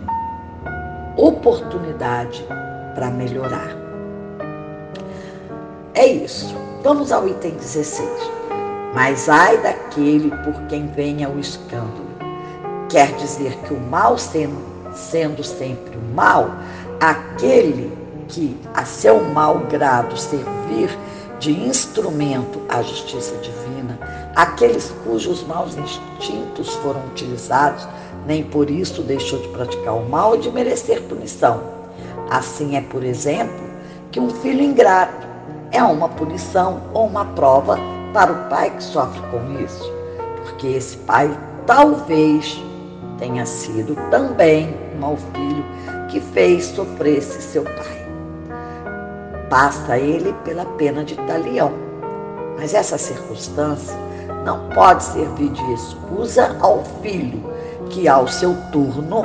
oportunidade 1.17 2.45
para 2.95 3.11
melhorar. 3.11 3.77
É 5.95 6.07
isso. 6.07 6.55
Vamos 6.83 7.13
ao 7.13 7.29
item 7.29 7.53
16. 7.53 8.09
Mas 8.95 9.29
ai 9.29 9.57
daquele 9.59 10.31
por 10.39 10.55
quem 10.69 10.87
venha 10.89 11.29
o 11.29 11.39
escândalo. 11.39 12.11
Quer 12.89 13.13
dizer 13.15 13.57
que 13.59 13.73
o 13.73 13.81
mal 13.81 14.19
sendo, 14.19 14.59
sendo 14.93 15.45
sempre 15.45 15.97
o 15.97 16.15
mal, 16.15 16.51
aquele 16.99 17.97
que 18.27 18.57
a 18.75 18.85
seu 18.85 19.23
mal 19.33 19.59
grado 19.71 20.17
servir 20.17 20.91
de 21.39 21.53
instrumento 21.53 22.61
à 22.69 22.83
justiça 22.83 23.35
divina, 23.37 23.99
aqueles 24.35 24.93
cujos 25.05 25.45
maus 25.45 25.77
instintos 25.77 26.75
foram 26.77 27.01
utilizados, 27.07 27.87
nem 28.27 28.43
por 28.43 28.69
isso 28.69 29.03
deixou 29.03 29.39
de 29.39 29.49
praticar 29.49 29.95
o 29.95 30.09
mal 30.09 30.35
e 30.35 30.41
de 30.41 30.51
merecer 30.51 31.01
punição. 31.03 31.63
Assim 32.29 32.77
é, 32.77 32.81
por 32.81 33.05
exemplo, 33.05 33.71
que 34.11 34.21
um 34.21 34.31
filho 34.31 34.63
ingrato 34.63 35.27
é 35.71 35.83
uma 35.83 36.09
punição 36.09 36.83
ou 36.93 37.07
uma 37.07 37.25
prova 37.25 37.79
para 38.13 38.33
o 38.33 38.49
pai 38.49 38.71
que 38.71 38.83
sofre 38.83 39.21
com 39.31 39.63
isso, 39.63 39.93
porque 40.37 40.69
esse 40.69 40.97
pai 40.99 41.31
talvez 41.67 42.63
tenha 43.19 43.45
sido 43.47 43.95
também 44.11 44.75
um 44.95 45.01
mau 45.01 45.17
filho 45.17 45.65
que 46.09 46.21
fez 46.21 46.65
sofresse 46.65 47.41
seu 47.43 47.63
pai. 47.63 48.01
Passa 49.49 49.99
ele 49.99 50.33
pela 50.45 50.65
pena 50.65 51.05
de 51.05 51.17
talião. 51.17 51.73
Mas 52.59 52.75
essa 52.75 52.99
circunstância 52.99 53.97
não 54.45 54.69
pode 54.71 55.03
servir 55.03 55.51
de 55.51 55.73
excusa 55.73 56.57
ao 56.61 56.85
filho, 57.03 57.43
que 57.91 58.09
ao 58.09 58.29
seu 58.29 58.55
turno 58.71 59.25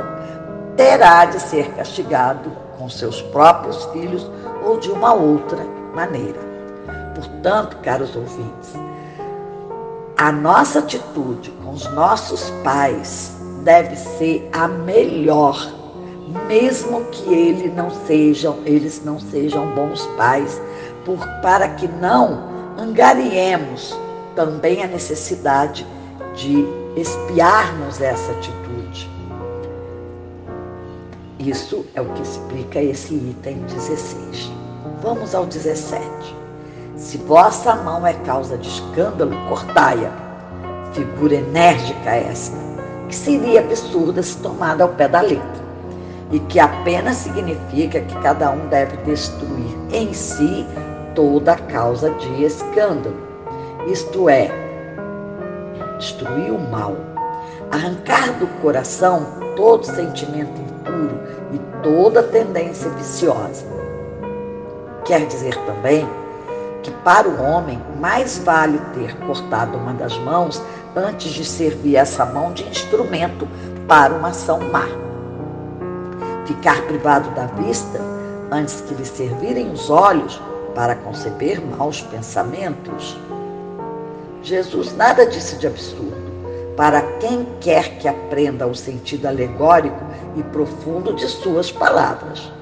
terá 0.76 1.24
de 1.24 1.40
ser 1.40 1.70
castigado 1.72 2.50
com 2.78 2.88
seus 2.88 3.22
próprios 3.22 3.84
filhos 3.86 4.30
ou 4.64 4.78
de 4.78 4.90
uma 4.90 5.14
outra 5.14 5.64
maneira. 5.94 6.45
Portanto, 7.16 7.78
caros 7.78 8.14
ouvintes, 8.14 8.74
a 10.16 10.30
nossa 10.30 10.78
atitude 10.78 11.50
com 11.62 11.72
os 11.72 11.90
nossos 11.94 12.50
pais 12.62 13.34
deve 13.64 13.96
ser 13.96 14.48
a 14.52 14.68
melhor 14.68 15.74
mesmo 16.46 17.04
que 17.06 17.32
ele 17.32 17.68
não 17.70 17.90
sejam, 18.06 18.58
eles 18.64 19.02
não 19.04 19.18
sejam 19.18 19.74
bons 19.74 20.04
pais, 20.16 20.60
por, 21.04 21.18
para 21.40 21.68
que 21.70 21.88
não 21.88 22.42
angariemos 22.76 23.96
também 24.34 24.82
a 24.82 24.86
necessidade 24.86 25.86
de 26.34 26.64
espiarmos 26.96 28.00
essa 28.00 28.32
atitude. 28.32 29.10
Isso 31.38 31.86
é 31.94 32.00
o 32.00 32.12
que 32.12 32.22
explica 32.22 32.82
esse 32.82 33.14
item 33.14 33.58
16. 33.68 34.50
Vamos 35.00 35.34
ao 35.34 35.46
17. 35.46 36.02
Se 36.96 37.18
vossa 37.18 37.76
mão 37.76 38.06
é 38.06 38.14
causa 38.14 38.56
de 38.56 38.68
escândalo, 38.68 39.36
cortai-a. 39.48 40.10
Figura 40.92 41.34
enérgica 41.34 42.10
esta, 42.10 42.56
que 43.06 43.14
seria 43.14 43.60
absurda 43.60 44.22
se 44.22 44.38
tomada 44.38 44.82
ao 44.82 44.90
pé 44.90 45.06
da 45.06 45.20
letra 45.20 45.66
e 46.32 46.38
que 46.40 46.58
apenas 46.58 47.18
significa 47.18 48.00
que 48.00 48.18
cada 48.20 48.50
um 48.50 48.66
deve 48.68 48.96
destruir 48.98 49.76
em 49.92 50.12
si 50.14 50.66
toda 51.14 51.56
causa 51.56 52.10
de 52.10 52.44
escândalo, 52.44 53.16
isto 53.86 54.28
é, 54.28 54.50
destruir 55.98 56.50
o 56.50 56.58
mal, 56.58 56.96
arrancar 57.70 58.32
do 58.38 58.46
coração 58.62 59.26
todo 59.54 59.84
sentimento 59.84 60.60
impuro 60.60 61.20
e 61.52 61.58
toda 61.82 62.22
tendência 62.22 62.90
viciosa. 62.90 63.66
Quer 65.04 65.26
dizer 65.26 65.54
também 65.64 66.06
que 66.86 66.90
para 67.02 67.28
o 67.28 67.42
homem 67.42 67.82
mais 68.00 68.38
vale 68.38 68.80
ter 68.94 69.12
cortado 69.26 69.76
uma 69.76 69.92
das 69.92 70.16
mãos 70.18 70.62
antes 70.94 71.32
de 71.32 71.44
servir 71.44 71.96
essa 71.96 72.24
mão 72.24 72.52
de 72.52 72.62
instrumento 72.62 73.48
para 73.88 74.14
uma 74.14 74.28
ação 74.28 74.60
má 74.70 74.86
ficar 76.46 76.80
privado 76.82 77.28
da 77.30 77.46
vista 77.46 78.00
antes 78.52 78.80
que 78.82 78.94
lhe 78.94 79.04
servirem 79.04 79.70
os 79.72 79.90
olhos 79.90 80.40
para 80.74 80.94
conceber 80.94 81.60
maus 81.60 82.02
pensamentos? 82.02 83.18
Jesus 84.42 84.96
nada 84.96 85.26
disse 85.26 85.56
de 85.56 85.66
absurdo. 85.66 86.24
Para 86.76 87.00
quem 87.18 87.46
quer 87.60 87.98
que 87.98 88.06
aprenda 88.06 88.66
o 88.66 88.74
sentido 88.74 89.26
alegórico 89.26 90.04
e 90.36 90.42
profundo 90.42 91.14
de 91.14 91.26
suas 91.26 91.72
palavras. 91.72 92.52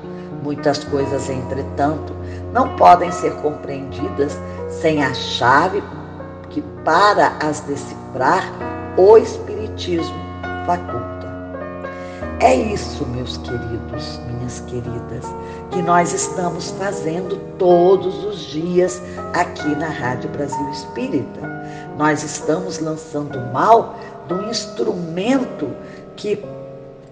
Muitas 0.42 0.84
coisas, 0.84 1.28
entretanto, 1.28 2.14
não 2.54 2.76
podem 2.76 3.10
ser 3.10 3.34
compreendidas 3.42 4.38
sem 4.80 5.04
a 5.04 5.12
chave 5.12 5.82
que, 6.50 6.62
para 6.84 7.32
as 7.42 7.60
decifrar, 7.60 8.44
o 8.96 9.18
Espiritismo 9.18 10.14
faculta. 10.64 11.04
É 12.40 12.54
isso, 12.54 13.04
meus 13.06 13.38
queridos, 13.38 14.20
minhas 14.28 14.60
queridas, 14.60 15.24
que 15.72 15.82
nós 15.82 16.12
estamos 16.12 16.70
fazendo 16.78 17.36
todos 17.58 18.24
os 18.24 18.38
dias 18.38 19.02
aqui 19.32 19.74
na 19.74 19.88
Rádio 19.88 20.30
Brasil 20.30 20.70
Espírita. 20.70 21.40
Nós 21.98 22.22
estamos 22.22 22.78
lançando 22.78 23.36
mal 23.52 23.96
do 24.28 24.42
instrumento 24.44 25.68
que 26.16 26.44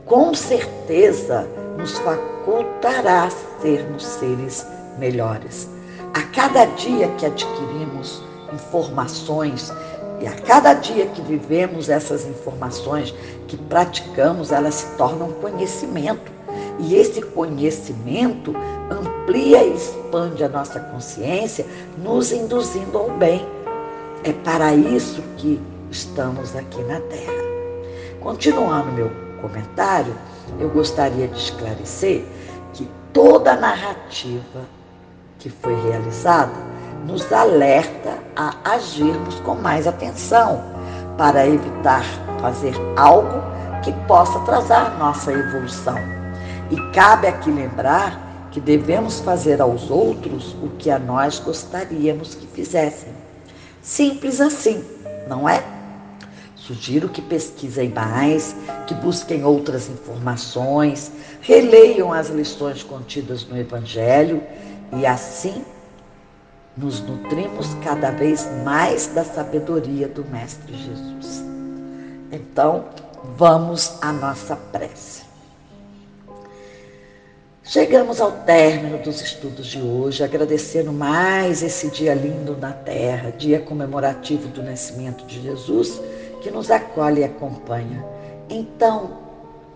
com 0.06 0.34
certeza 0.34 1.48
nos 1.76 1.98
facultará 1.98 3.28
sermos 3.60 4.04
seres 4.04 4.66
melhores. 4.98 5.68
A 6.14 6.22
cada 6.22 6.64
dia 6.66 7.08
que 7.18 7.26
adquirimos 7.26 8.22
informações 8.52 9.72
e 10.20 10.26
a 10.26 10.32
cada 10.32 10.74
dia 10.74 11.06
que 11.06 11.20
vivemos 11.20 11.88
essas 11.88 12.24
informações, 12.26 13.12
que 13.48 13.56
praticamos, 13.56 14.52
elas 14.52 14.76
se 14.76 14.96
tornam 14.96 15.32
conhecimento. 15.32 16.30
E 16.78 16.94
esse 16.94 17.20
conhecimento 17.22 18.54
amplia 18.90 19.64
e 19.64 19.74
expande 19.74 20.44
a 20.44 20.48
nossa 20.48 20.78
consciência, 20.78 21.66
nos 21.98 22.30
induzindo 22.30 22.96
ao 22.96 23.10
bem. 23.10 23.44
É 24.22 24.32
para 24.32 24.74
isso 24.74 25.20
que 25.36 25.60
estamos 25.90 26.54
aqui 26.54 26.80
na 26.84 27.00
Terra. 27.00 27.42
Continuando 28.20 28.92
meu 28.92 29.10
comentário, 29.40 30.14
eu 30.60 30.70
gostaria 30.70 31.26
de 31.26 31.36
esclarecer 31.36 32.24
que 32.72 32.88
toda 33.12 33.56
narrativa 33.56 34.60
que 35.42 35.50
foi 35.50 35.74
realizada 35.82 36.52
nos 37.04 37.32
alerta 37.32 38.16
a 38.36 38.54
agirmos 38.74 39.40
com 39.40 39.56
mais 39.56 39.88
atenção 39.88 40.62
para 41.18 41.44
evitar 41.44 42.04
fazer 42.40 42.74
algo 42.96 43.42
que 43.82 43.92
possa 44.06 44.38
atrasar 44.38 44.96
nossa 44.98 45.32
evolução. 45.32 45.98
E 46.70 46.76
cabe 46.92 47.26
aqui 47.26 47.50
lembrar 47.50 48.48
que 48.52 48.60
devemos 48.60 49.18
fazer 49.18 49.60
aos 49.60 49.90
outros 49.90 50.54
o 50.62 50.68
que 50.78 50.90
a 50.90 50.98
nós 50.98 51.40
gostaríamos 51.40 52.36
que 52.36 52.46
fizessem. 52.46 53.12
Simples 53.82 54.40
assim, 54.40 54.84
não 55.28 55.48
é? 55.48 55.60
Sugiro 56.54 57.08
que 57.08 57.20
pesquisem 57.20 57.88
mais, 57.88 58.54
que 58.86 58.94
busquem 58.94 59.44
outras 59.44 59.88
informações, 59.88 61.10
releiam 61.40 62.12
as 62.12 62.28
lições 62.28 62.84
contidas 62.84 63.44
no 63.44 63.58
Evangelho 63.58 64.40
e 64.92 65.06
assim 65.06 65.64
nos 66.76 67.00
nutrimos 67.00 67.74
cada 67.84 68.10
vez 68.10 68.48
mais 68.64 69.06
da 69.08 69.24
sabedoria 69.24 70.08
do 70.08 70.24
Mestre 70.24 70.74
Jesus. 70.74 71.44
Então, 72.30 72.86
vamos 73.36 73.98
à 74.00 74.12
nossa 74.12 74.56
prece. 74.56 75.22
Chegamos 77.62 78.20
ao 78.20 78.32
término 78.32 78.98
dos 78.98 79.20
estudos 79.20 79.66
de 79.66 79.80
hoje, 79.80 80.24
agradecendo 80.24 80.92
mais 80.92 81.62
esse 81.62 81.88
dia 81.88 82.12
lindo 82.12 82.56
na 82.56 82.72
Terra, 82.72 83.30
dia 83.30 83.60
comemorativo 83.60 84.48
do 84.48 84.62
nascimento 84.62 85.24
de 85.26 85.40
Jesus, 85.40 86.00
que 86.42 86.50
nos 86.50 86.70
acolhe 86.70 87.20
e 87.20 87.24
acompanha. 87.24 88.04
Então, 88.50 89.18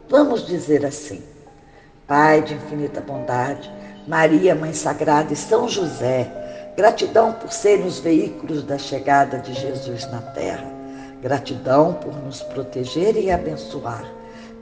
vamos 0.08 0.44
dizer 0.44 0.84
assim: 0.84 1.22
Pai 2.06 2.42
de 2.42 2.54
infinita 2.54 3.00
bondade, 3.00 3.70
Maria, 4.06 4.54
Mãe 4.54 4.72
Sagrada 4.72 5.32
e 5.32 5.36
São 5.36 5.68
José, 5.68 6.30
gratidão 6.76 7.32
por 7.32 7.50
serem 7.50 7.86
os 7.86 7.98
veículos 7.98 8.62
da 8.62 8.78
chegada 8.78 9.38
de 9.38 9.52
Jesus 9.52 10.08
na 10.12 10.20
Terra, 10.20 10.64
gratidão 11.20 11.94
por 11.94 12.14
nos 12.22 12.40
proteger 12.40 13.16
e 13.16 13.32
abençoar. 13.32 14.04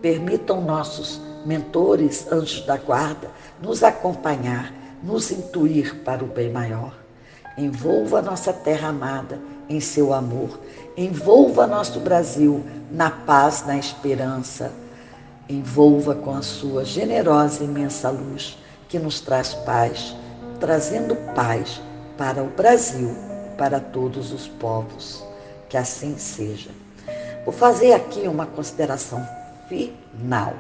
Permitam 0.01 0.62
nossos 0.62 1.20
mentores, 1.45 2.26
anjos 2.32 2.64
da 2.64 2.78
guarda, 2.78 3.30
nos 3.61 3.82
acompanhar, 3.82 4.72
nos 5.03 5.30
intuir 5.30 5.97
para 5.97 6.24
o 6.24 6.28
bem 6.28 6.51
maior. 6.51 6.95
Envolva 7.59 8.22
nossa 8.22 8.53
terra 8.53 8.88
amada 8.88 9.38
em 9.68 9.78
seu 9.78 10.14
amor, 10.14 10.59
envolva 10.97 11.66
nosso 11.66 12.01
Brasil 12.01 12.64
na 12.90 13.11
paz, 13.11 13.62
na 13.66 13.76
esperança, 13.76 14.72
envolva 15.49 16.14
com 16.14 16.34
a 16.34 16.40
sua 16.40 16.82
generosa 16.82 17.62
e 17.62 17.66
imensa 17.66 18.09
luz 18.09 18.64
que 18.95 18.99
nos 19.01 19.20
traz 19.20 19.55
paz, 19.55 20.14
trazendo 20.61 21.16
paz 21.34 21.82
para 22.16 22.40
o 22.45 22.47
Brasil, 22.47 23.11
para 23.59 23.80
todos 23.80 24.32
os 24.32 24.47
povos. 24.47 25.24
Que 25.68 25.76
assim 25.76 26.16
seja. 26.16 26.70
Vou 27.45 27.53
fazer 27.53 27.92
aqui 27.92 28.28
uma 28.28 28.47
consideração 28.47 29.28
final. 29.68 30.55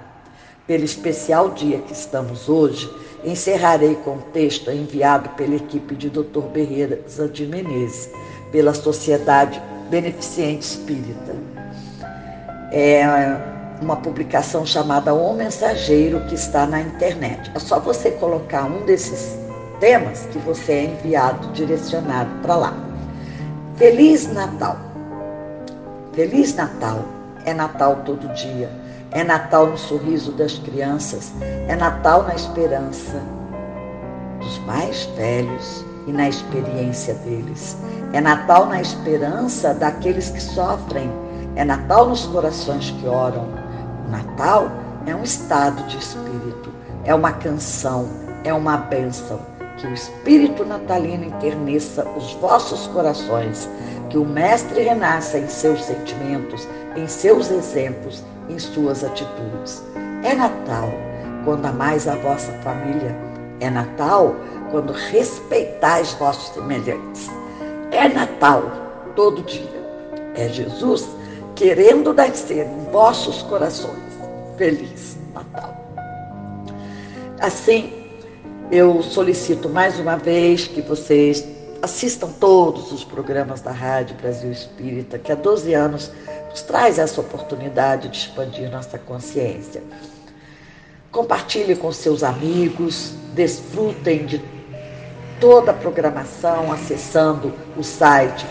Pelo 0.66 0.82
especial 0.82 1.50
dia 1.50 1.78
que 1.82 1.92
estamos 1.92 2.48
hoje, 2.48 2.92
encerrarei 3.22 3.94
com 3.94 4.16
o 4.16 4.22
texto 4.32 4.68
enviado 4.68 5.28
pela 5.36 5.54
equipe 5.54 5.94
de 5.94 6.10
Dr. 6.10 6.42
Berreza 6.52 7.28
de 7.28 7.46
Menezes, 7.46 8.10
pela 8.50 8.74
Sociedade 8.74 9.62
Beneficente 9.90 10.66
Espírita. 10.66 11.36
É 12.72 13.53
uma 13.84 13.96
publicação 13.96 14.64
chamada 14.64 15.14
O 15.14 15.34
Mensageiro 15.34 16.20
que 16.26 16.34
está 16.34 16.66
na 16.66 16.80
internet. 16.80 17.50
É 17.54 17.58
só 17.58 17.78
você 17.78 18.10
colocar 18.12 18.64
um 18.64 18.84
desses 18.84 19.38
temas 19.78 20.26
que 20.32 20.38
você 20.38 20.72
é 20.72 20.84
enviado, 20.84 21.48
direcionado 21.52 22.30
para 22.42 22.56
lá. 22.56 22.74
Feliz 23.76 24.26
Natal. 24.32 24.76
Feliz 26.14 26.54
Natal. 26.54 27.04
É 27.44 27.52
Natal 27.52 28.02
todo 28.04 28.32
dia 28.34 28.70
é 29.14 29.22
Natal 29.22 29.68
no 29.68 29.78
sorriso 29.78 30.32
das 30.32 30.58
crianças, 30.58 31.32
é 31.68 31.76
Natal 31.76 32.24
na 32.24 32.34
esperança 32.34 33.22
dos 34.40 34.58
mais 34.66 35.04
velhos 35.16 35.84
e 36.08 36.12
na 36.12 36.28
experiência 36.28 37.14
deles. 37.14 37.76
É 38.12 38.20
Natal 38.20 38.66
na 38.66 38.82
esperança 38.82 39.72
daqueles 39.72 40.30
que 40.30 40.42
sofrem, 40.42 41.08
é 41.54 41.64
Natal 41.64 42.08
nos 42.08 42.26
corações 42.26 42.90
que 42.90 43.06
oram. 43.06 43.63
Natal 44.08 44.70
é 45.06 45.14
um 45.14 45.22
estado 45.22 45.82
de 45.84 45.98
espírito, 45.98 46.72
é 47.04 47.14
uma 47.14 47.32
canção, 47.32 48.08
é 48.44 48.52
uma 48.52 48.76
bênção. 48.76 49.40
Que 49.76 49.86
o 49.88 49.92
espírito 49.92 50.64
natalino 50.64 51.24
enterneça 51.24 52.06
os 52.16 52.32
vossos 52.34 52.86
corações, 52.88 53.68
que 54.08 54.16
o 54.16 54.24
Mestre 54.24 54.82
renasça 54.82 55.38
em 55.38 55.48
seus 55.48 55.82
sentimentos, 55.82 56.68
em 56.96 57.08
seus 57.08 57.50
exemplos 57.50 58.22
em 58.48 58.58
suas 58.58 59.04
atitudes. 59.04 59.82
É 60.22 60.34
Natal 60.34 60.90
quando 61.44 61.66
amais 61.66 62.06
a 62.08 62.16
vossa 62.16 62.52
família. 62.62 63.14
É 63.60 63.70
Natal 63.70 64.34
quando 64.70 64.92
respeitais 64.92 66.12
vossos 66.14 66.52
semelhantes. 66.54 67.30
É 67.90 68.08
Natal 68.08 68.62
todo 69.14 69.42
dia. 69.42 69.84
É 70.34 70.48
Jesus 70.48 71.08
querendo 71.54 72.12
nascer 72.12 72.66
em 72.66 72.90
vossos 72.90 73.42
corações. 73.42 74.02
Feliz 74.56 75.16
Natal. 75.32 75.74
Assim, 77.40 77.92
eu 78.70 79.02
solicito 79.02 79.68
mais 79.68 79.98
uma 79.98 80.16
vez 80.16 80.66
que 80.66 80.80
vocês 80.80 81.44
assistam 81.82 82.28
todos 82.40 82.92
os 82.92 83.04
programas 83.04 83.60
da 83.60 83.70
Rádio 83.70 84.16
Brasil 84.16 84.50
Espírita, 84.50 85.18
que 85.18 85.30
há 85.30 85.34
12 85.34 85.74
anos 85.74 86.10
nos 86.50 86.62
traz 86.62 86.98
essa 86.98 87.20
oportunidade 87.20 88.08
de 88.08 88.16
expandir 88.16 88.70
nossa 88.70 88.98
consciência. 88.98 89.82
Compartilhe 91.10 91.76
com 91.76 91.92
seus 91.92 92.22
amigos, 92.22 93.12
desfrutem 93.34 94.24
de 94.24 94.42
toda 95.40 95.72
a 95.72 95.74
programação 95.74 96.72
acessando 96.72 97.52
o 97.76 97.82
site 97.82 98.46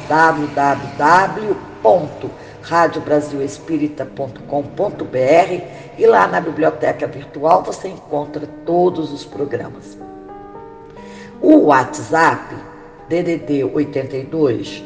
www.radiobrasilespírita.com.br 2.64 5.64
e 5.98 6.08
lá 6.08 6.28
na 6.28 6.40
biblioteca 6.40 7.06
virtual 7.06 7.62
você 7.64 7.90
encontra 7.90 8.48
todos 8.66 9.12
os 9.12 9.26
programas. 9.26 9.98
O 11.42 11.66
WhatsApp 11.66 12.56
DDD 13.10 13.66
82 13.66 14.82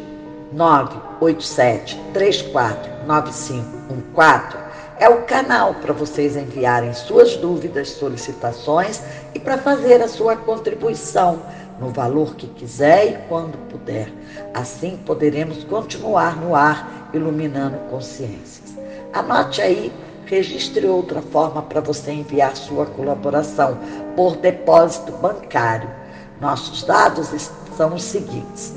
987 0.51 2.01
34 2.13 3.05
9514 3.05 4.67
é 4.99 5.07
o 5.07 5.21
canal 5.23 5.75
para 5.75 5.93
vocês 5.93 6.35
enviarem 6.35 6.91
suas 6.91 7.37
dúvidas, 7.37 7.91
solicitações 7.91 8.99
e 9.35 9.39
para 9.39 9.59
fazer 9.59 10.01
a 10.01 10.07
sua 10.07 10.35
contribuição 10.35 11.39
no 11.79 11.89
valor 11.89 12.35
que 12.35 12.47
quiser 12.47 13.07
e 13.07 13.17
quando 13.27 13.57
puder. 13.69 14.11
Assim 14.53 14.97
poderemos 15.05 15.63
continuar 15.63 16.35
no 16.37 16.55
ar 16.55 17.09
iluminando 17.13 17.77
consciências. 17.89 18.75
Anote 19.13 19.61
aí, 19.61 19.91
registre 20.25 20.85
outra 20.85 21.21
forma 21.21 21.61
para 21.61 21.81
você 21.81 22.11
enviar 22.11 22.55
sua 22.55 22.85
colaboração 22.85 23.77
por 24.15 24.37
depósito 24.37 25.11
bancário. 25.13 25.89
Nossos 26.41 26.83
dados 26.83 27.49
são 27.75 27.93
os 27.95 28.03
seguintes: 28.03 28.75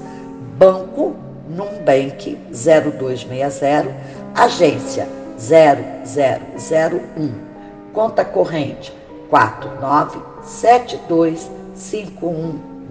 Banco 0.56 1.16
Numbank 1.48 2.38
0260, 2.52 3.94
agência 4.34 5.08
0001, 5.38 7.32
conta 7.92 8.24
corrente 8.24 8.92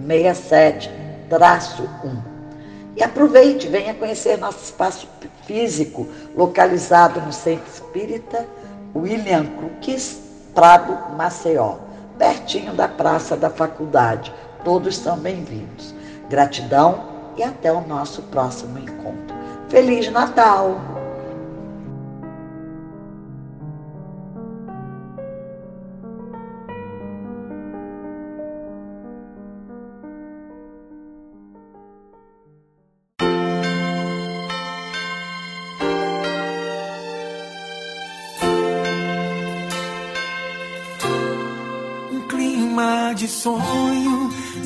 49725167-1. 0.06 2.30
E 2.96 3.02
aproveite, 3.02 3.68
venha 3.68 3.94
conhecer 3.94 4.36
nosso 4.36 4.64
espaço 4.64 5.08
físico, 5.46 6.08
localizado 6.36 7.20
no 7.20 7.32
Centro 7.32 7.68
Espírita 7.68 8.46
William 8.94 9.46
Crookes, 9.56 10.20
Prado, 10.54 11.16
Maceió, 11.16 11.76
pertinho 12.18 12.74
da 12.74 12.88
Praça 12.88 13.36
da 13.36 13.48
Faculdade. 13.48 14.34
Todos 14.64 14.96
são 14.96 15.16
bem-vindos. 15.16 15.94
Gratidão 16.28 17.08
e 17.36 17.42
até 17.42 17.72
o 17.72 17.80
nosso 17.80 18.22
próximo 18.24 18.78
encontro. 18.78 19.36
Feliz 19.68 20.10
Natal! 20.10 20.99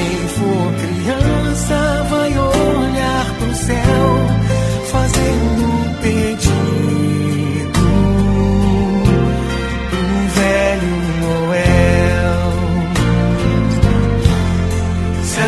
Quem 0.00 0.16
for 0.28 0.72
criança 0.80 2.06
vai 2.08 2.30
olhar 2.30 3.26
pro 3.38 3.54
céu, 3.54 4.06
fazendo 4.90 5.62
um 5.62 5.94
pedido 6.00 6.50
pro 9.90 10.28
velho 10.40 10.96
Noel. 11.20 12.50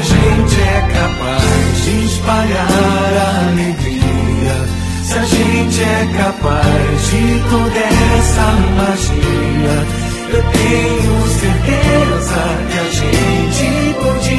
gente 0.03 0.61
é 0.61 0.81
capaz 0.93 1.85
de 1.85 1.95
espalhar 2.05 3.13
a 3.17 3.49
alegria, 3.49 4.57
se 5.03 5.15
a 5.15 5.25
gente 5.25 5.81
é 5.83 6.07
capaz 6.19 7.11
de 7.11 7.23
toda 7.49 7.81
essa 8.19 8.47
magia, 8.77 9.77
eu 10.29 10.43
tenho 10.53 11.15
certeza 11.41 12.41
que 12.71 12.79
a 12.79 12.91
gente 12.91 13.32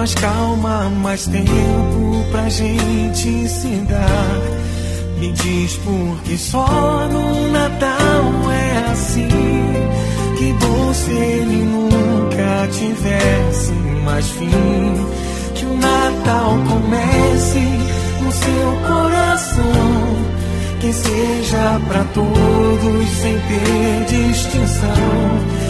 Mais 0.00 0.14
calma, 0.14 0.88
mais 1.02 1.26
tempo 1.26 2.24
pra 2.30 2.48
gente 2.48 3.46
se 3.46 3.68
dar. 3.86 4.40
Me 5.18 5.30
diz 5.30 5.76
por 5.76 6.22
que 6.24 6.38
só 6.38 7.06
no 7.12 7.52
Natal 7.52 8.50
é 8.50 8.90
assim. 8.92 9.28
Que 10.38 10.54
bom 10.54 10.94
se 10.94 11.10
ele 11.10 11.64
nunca 11.64 12.66
tivesse 12.72 13.72
mais 14.02 14.26
fim. 14.30 15.06
Que 15.54 15.66
o 15.66 15.76
Natal 15.76 16.58
comece 16.66 17.60
no 18.22 18.32
seu 18.32 18.88
coração. 18.88 20.16
Que 20.80 20.94
seja 20.94 21.78
para 21.86 22.04
todos 22.14 23.08
sem 23.20 23.38
ter 23.38 24.06
distinção 24.08 25.69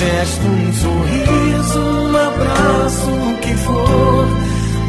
gesto, 0.00 0.46
um 0.46 0.72
sorriso, 0.72 1.80
um 1.80 2.16
abraço, 2.16 3.10
o 3.10 3.36
que 3.42 3.54
for, 3.54 4.26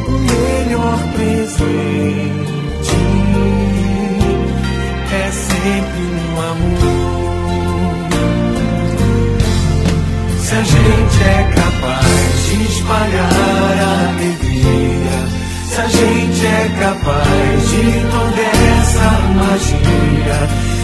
o 0.07 0.11
melhor 0.11 0.99
presente 1.13 2.95
é 5.11 5.31
sempre 5.31 6.03
um 6.15 6.41
amor. 6.51 6.91
Se 10.39 10.55
a 10.55 10.63
gente 10.63 11.23
é 11.23 11.51
capaz 11.55 12.45
de 12.45 12.63
espalhar 12.71 13.75
a 13.79 14.09
alegria, 14.11 15.17
se 15.67 15.81
a 15.81 15.87
gente 15.87 16.45
é 16.45 16.69
capaz 16.79 17.69
de 17.69 17.83
toda 18.11 18.41
essa 18.79 19.09
magia 19.35 20.70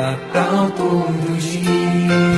Natal 0.00 0.70
todo 0.76 1.36
dia, 1.40 2.37